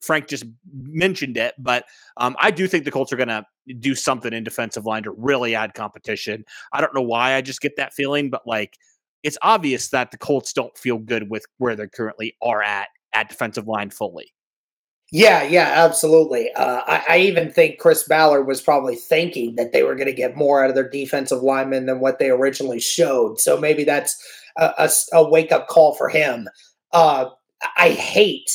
[0.00, 1.84] Frank just mentioned it, but
[2.16, 3.44] um, I do think the Colts are going to
[3.80, 6.44] do something in defensive line to really add competition.
[6.72, 8.74] I don't know why I just get that feeling, but like
[9.22, 13.28] it's obvious that the Colts don't feel good with where they currently are at at
[13.28, 14.32] defensive line fully.
[15.12, 16.50] Yeah, yeah, absolutely.
[16.54, 20.12] Uh, I, I, even think Chris Ballard was probably thinking that they were going to
[20.12, 23.38] get more out of their defensive linemen than what they originally showed.
[23.38, 24.16] So maybe that's
[24.56, 26.48] a, a, a wake up call for him.
[26.92, 27.26] Uh,
[27.76, 28.50] I hate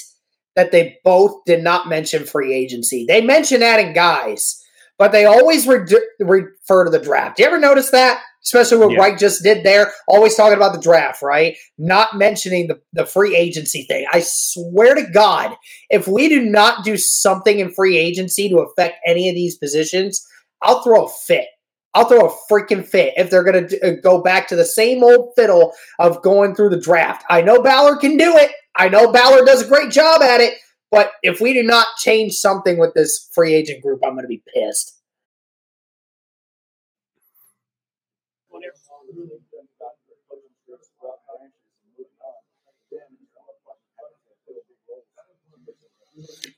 [0.56, 3.06] that they both did not mention free agency.
[3.08, 4.62] They mention adding guys,
[4.98, 5.86] but they always re-
[6.20, 7.40] refer to the draft.
[7.40, 8.22] You ever notice that?
[8.44, 9.16] Especially what yeah.
[9.18, 11.58] Just did there, always talking about the draft, right?
[11.78, 14.06] Not mentioning the, the free agency thing.
[14.12, 15.56] I swear to God,
[15.90, 20.26] if we do not do something in free agency to affect any of these positions,
[20.62, 21.48] I'll throw a fit.
[21.94, 25.04] I'll throw a freaking fit if they're going to uh, go back to the same
[25.04, 27.26] old fiddle of going through the draft.
[27.30, 28.52] I know Ballard can do it.
[28.76, 30.54] I know Ballard does a great job at it.
[30.92, 34.28] But if we do not change something with this free agent group, I'm going to
[34.28, 34.99] be pissed.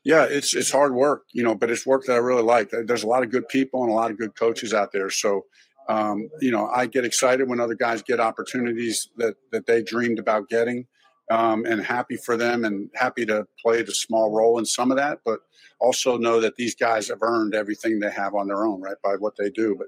[0.03, 2.71] Yeah, it's it's hard work, you know, but it's work that I really like.
[2.71, 5.09] There's a lot of good people and a lot of good coaches out there.
[5.09, 5.45] So,
[5.89, 10.17] um, you know, I get excited when other guys get opportunities that that they dreamed
[10.19, 10.87] about getting,
[11.29, 14.97] um, and happy for them and happy to play the small role in some of
[14.97, 15.19] that.
[15.23, 15.41] But
[15.79, 19.15] also know that these guys have earned everything they have on their own, right, by
[19.17, 19.75] what they do.
[19.77, 19.87] But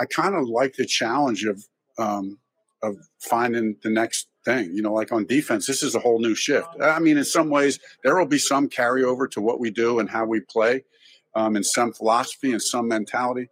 [0.00, 1.64] I kind of like the challenge of
[1.98, 2.38] um,
[2.82, 4.70] of finding the next thing.
[4.74, 6.68] You know, like on defense, this is a whole new shift.
[6.80, 10.08] I mean, in some ways, there will be some carryover to what we do and
[10.08, 10.84] how we play,
[11.34, 13.48] um, and some philosophy and some mentality,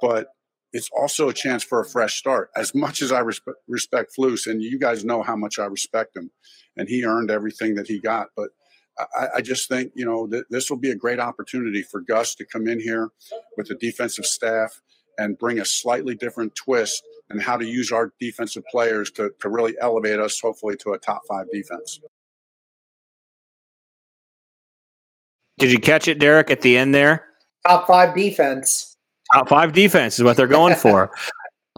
[0.00, 0.28] but
[0.72, 2.50] it's also a chance for a fresh start.
[2.56, 6.16] As much as I respe- respect Flus, and you guys know how much I respect
[6.16, 6.30] him,
[6.76, 8.50] and he earned everything that he got, but.
[9.16, 12.34] I, I just think you know th- this will be a great opportunity for Gus
[12.34, 13.08] to come in here
[13.56, 14.82] with the defensive staff
[15.20, 19.48] and bring a slightly different twist and how to use our defensive players to, to
[19.50, 22.00] really elevate us, hopefully, to a top five defense.
[25.58, 27.26] Did you catch it, Derek, at the end there?
[27.66, 28.96] Top five defense.
[29.34, 31.12] Top five defense is what they're going for.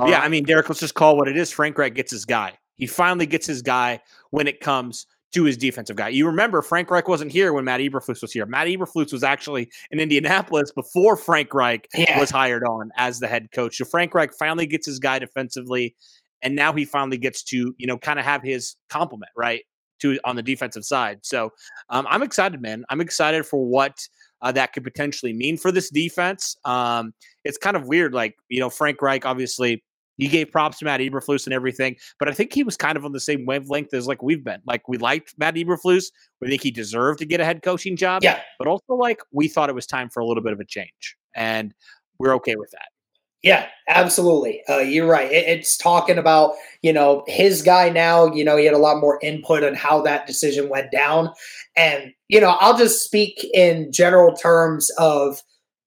[0.07, 1.51] yeah, I mean, Derek, let's just call what it is.
[1.51, 2.57] Frank Reich gets his guy.
[2.77, 6.09] He finally gets his guy when it comes to his defensive guy.
[6.09, 8.47] You remember Frank Reich wasn't here when Matt Eberflus was here.
[8.47, 12.19] Matt Eberflus was actually in Indianapolis before Frank Reich yeah.
[12.19, 13.77] was hired on as the head coach.
[13.77, 15.97] So Frank Reich finally gets his guy defensively,
[16.43, 19.63] and now he finally gets to you know kind of have his compliment right
[20.01, 21.21] to on the defensive side.
[21.23, 21.51] So
[21.89, 22.85] um, I'm excited, man.
[22.91, 24.07] I'm excited for what.
[24.45, 26.57] Uh, that could potentially mean for this defense.
[26.65, 27.15] Um,
[27.45, 29.85] it's kind of weird, like you know, Frank Reich obviously
[30.19, 33.05] he gave props to Matt Eberflus and everything, but I think he was kind of
[33.05, 34.61] on the same wavelength as like we've been.
[34.67, 36.07] Like we liked Matt Eberflus,
[36.41, 38.23] we think he deserved to get a head coaching job.
[38.23, 40.65] Yeah, but also like we thought it was time for a little bit of a
[40.65, 41.75] change, and
[42.19, 42.89] we're okay with that.
[43.43, 44.63] Yeah, absolutely.
[44.69, 45.31] Uh, you're right.
[45.31, 48.33] It, it's talking about you know his guy now.
[48.33, 51.31] You know he had a lot more input on how that decision went down,
[51.77, 55.43] and you know I'll just speak in general terms of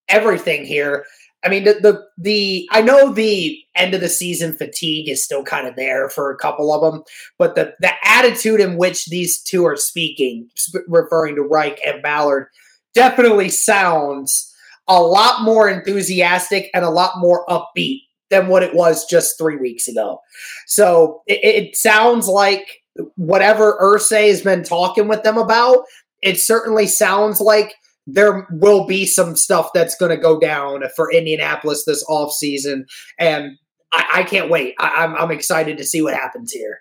[0.09, 1.05] everything here.
[1.45, 5.43] I mean, the, the, the I know the end of the season fatigue is still
[5.43, 7.03] kind of there for a couple of them,
[7.37, 10.49] but the the attitude in which these two are speaking,
[10.87, 12.47] referring to Reich and Ballard,
[12.95, 14.51] definitely sounds
[14.87, 19.57] a lot more enthusiastic and a lot more upbeat than what it was just three
[19.57, 20.19] weeks ago.
[20.65, 22.81] So it, it sounds like
[23.15, 25.83] whatever Irsay has been talking with them about,
[26.23, 27.75] it certainly sounds like
[28.07, 32.83] there will be some stuff that's going to go down for Indianapolis this offseason.
[33.19, 33.57] And
[33.91, 34.75] I, I can't wait.
[34.79, 36.79] I, I'm, I'm excited to see what happens here.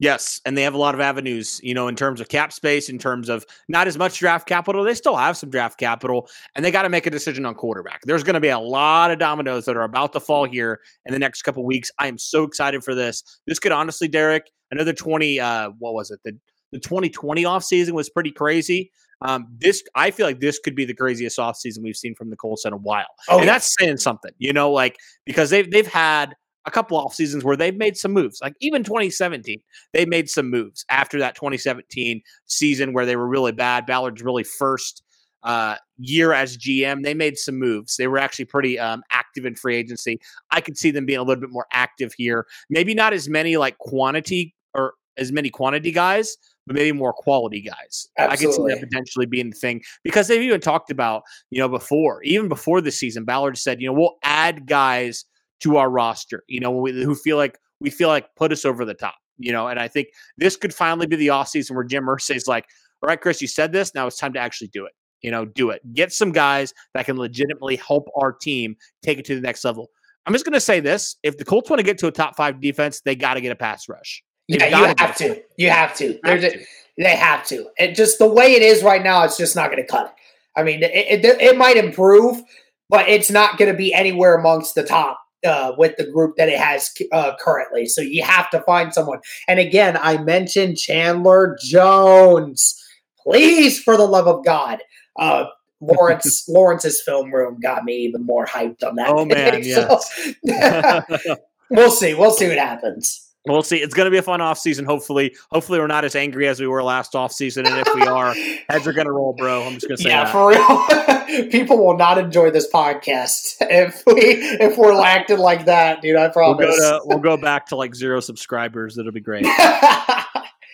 [0.00, 2.88] Yes, and they have a lot of avenues, you know, in terms of cap space,
[2.88, 4.82] in terms of not as much draft capital.
[4.82, 8.02] They still have some draft capital, and they got to make a decision on quarterback.
[8.02, 11.12] There's going to be a lot of dominoes that are about to fall here in
[11.12, 11.92] the next couple weeks.
[12.00, 13.22] I am so excited for this.
[13.46, 16.20] This could honestly, Derek, another 20 uh what was it?
[16.24, 16.36] The
[16.72, 18.90] the 2020 offseason was pretty crazy.
[19.22, 22.36] Um, this I feel like this could be the craziest offseason we've seen from the
[22.36, 23.06] Colts in a while.
[23.28, 23.52] Oh, and yeah.
[23.52, 26.34] that's saying something, you know, like because they've they've had
[26.66, 28.40] a couple off seasons where they've made some moves.
[28.42, 29.60] Like even 2017,
[29.92, 33.86] they made some moves after that 2017 season where they were really bad.
[33.86, 35.02] Ballard's really first
[35.44, 37.96] uh, year as GM, they made some moves.
[37.96, 40.18] They were actually pretty um, active in free agency.
[40.50, 42.46] I could see them being a little bit more active here.
[42.70, 46.36] Maybe not as many like quantity or as many quantity guys,
[46.66, 48.08] but maybe more quality guys.
[48.18, 48.32] Absolutely.
[48.32, 51.68] I could see that potentially being the thing because they've even talked about, you know,
[51.68, 55.24] before, even before the season, Ballard said, you know, we'll add guys
[55.60, 58.94] to our roster, you know, who feel like we feel like put us over the
[58.94, 62.46] top, you know, and I think this could finally be the offseason where Jim is
[62.46, 62.66] like,
[63.02, 63.94] all right, Chris, you said this.
[63.94, 64.92] Now it's time to actually do it.
[65.20, 65.80] You know, do it.
[65.94, 69.90] Get some guys that can legitimately help our team take it to the next level.
[70.26, 72.36] I'm just going to say this: if the Colts want to get to a top
[72.36, 74.22] five defense, they got to get a pass rush.
[74.48, 75.42] Yeah, you have to.
[75.56, 76.18] You have to.
[76.24, 76.64] Have to.
[76.96, 77.66] They have to.
[77.78, 80.12] It just the way it is right now, it's just not going to cut it.
[80.56, 82.40] I mean, it, it, it might improve,
[82.88, 86.48] but it's not going to be anywhere amongst the top uh, with the group that
[86.48, 87.86] it has uh, currently.
[87.86, 89.20] So you have to find someone.
[89.48, 92.80] And again, I mentioned Chandler Jones.
[93.22, 94.80] Please, for the love of God,
[95.18, 95.46] uh,
[95.80, 99.08] Lawrence Lawrence's film room got me even more hyped on that.
[99.08, 100.34] Oh man, yes.
[101.70, 102.14] we'll see.
[102.14, 103.23] We'll see what happens.
[103.46, 103.76] We'll see.
[103.76, 104.86] It's going to be a fun off season.
[104.86, 108.02] Hopefully, hopefully we're not as angry as we were last off season, and if we
[108.02, 108.32] are,
[108.70, 109.64] heads are going to roll, bro.
[109.64, 110.32] I'm just going to say, yeah, that.
[110.32, 111.48] for real.
[111.50, 116.16] People will not enjoy this podcast if we if we're acting like that, dude.
[116.16, 116.58] I promise.
[116.58, 118.96] We'll go, to, we'll go back to like zero subscribers.
[118.96, 119.44] It'll be great.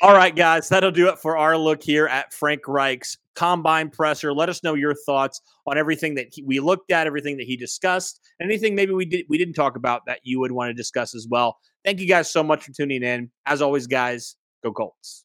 [0.02, 4.32] All right, guys, that'll do it for our look here at Frank Reich's combine presser.
[4.32, 7.54] Let us know your thoughts on everything that he, we looked at, everything that he
[7.54, 11.14] discussed, anything maybe we did we didn't talk about that you would want to discuss
[11.14, 11.58] as well.
[11.84, 13.30] Thank you guys so much for tuning in.
[13.44, 15.24] As always, guys, go Colts.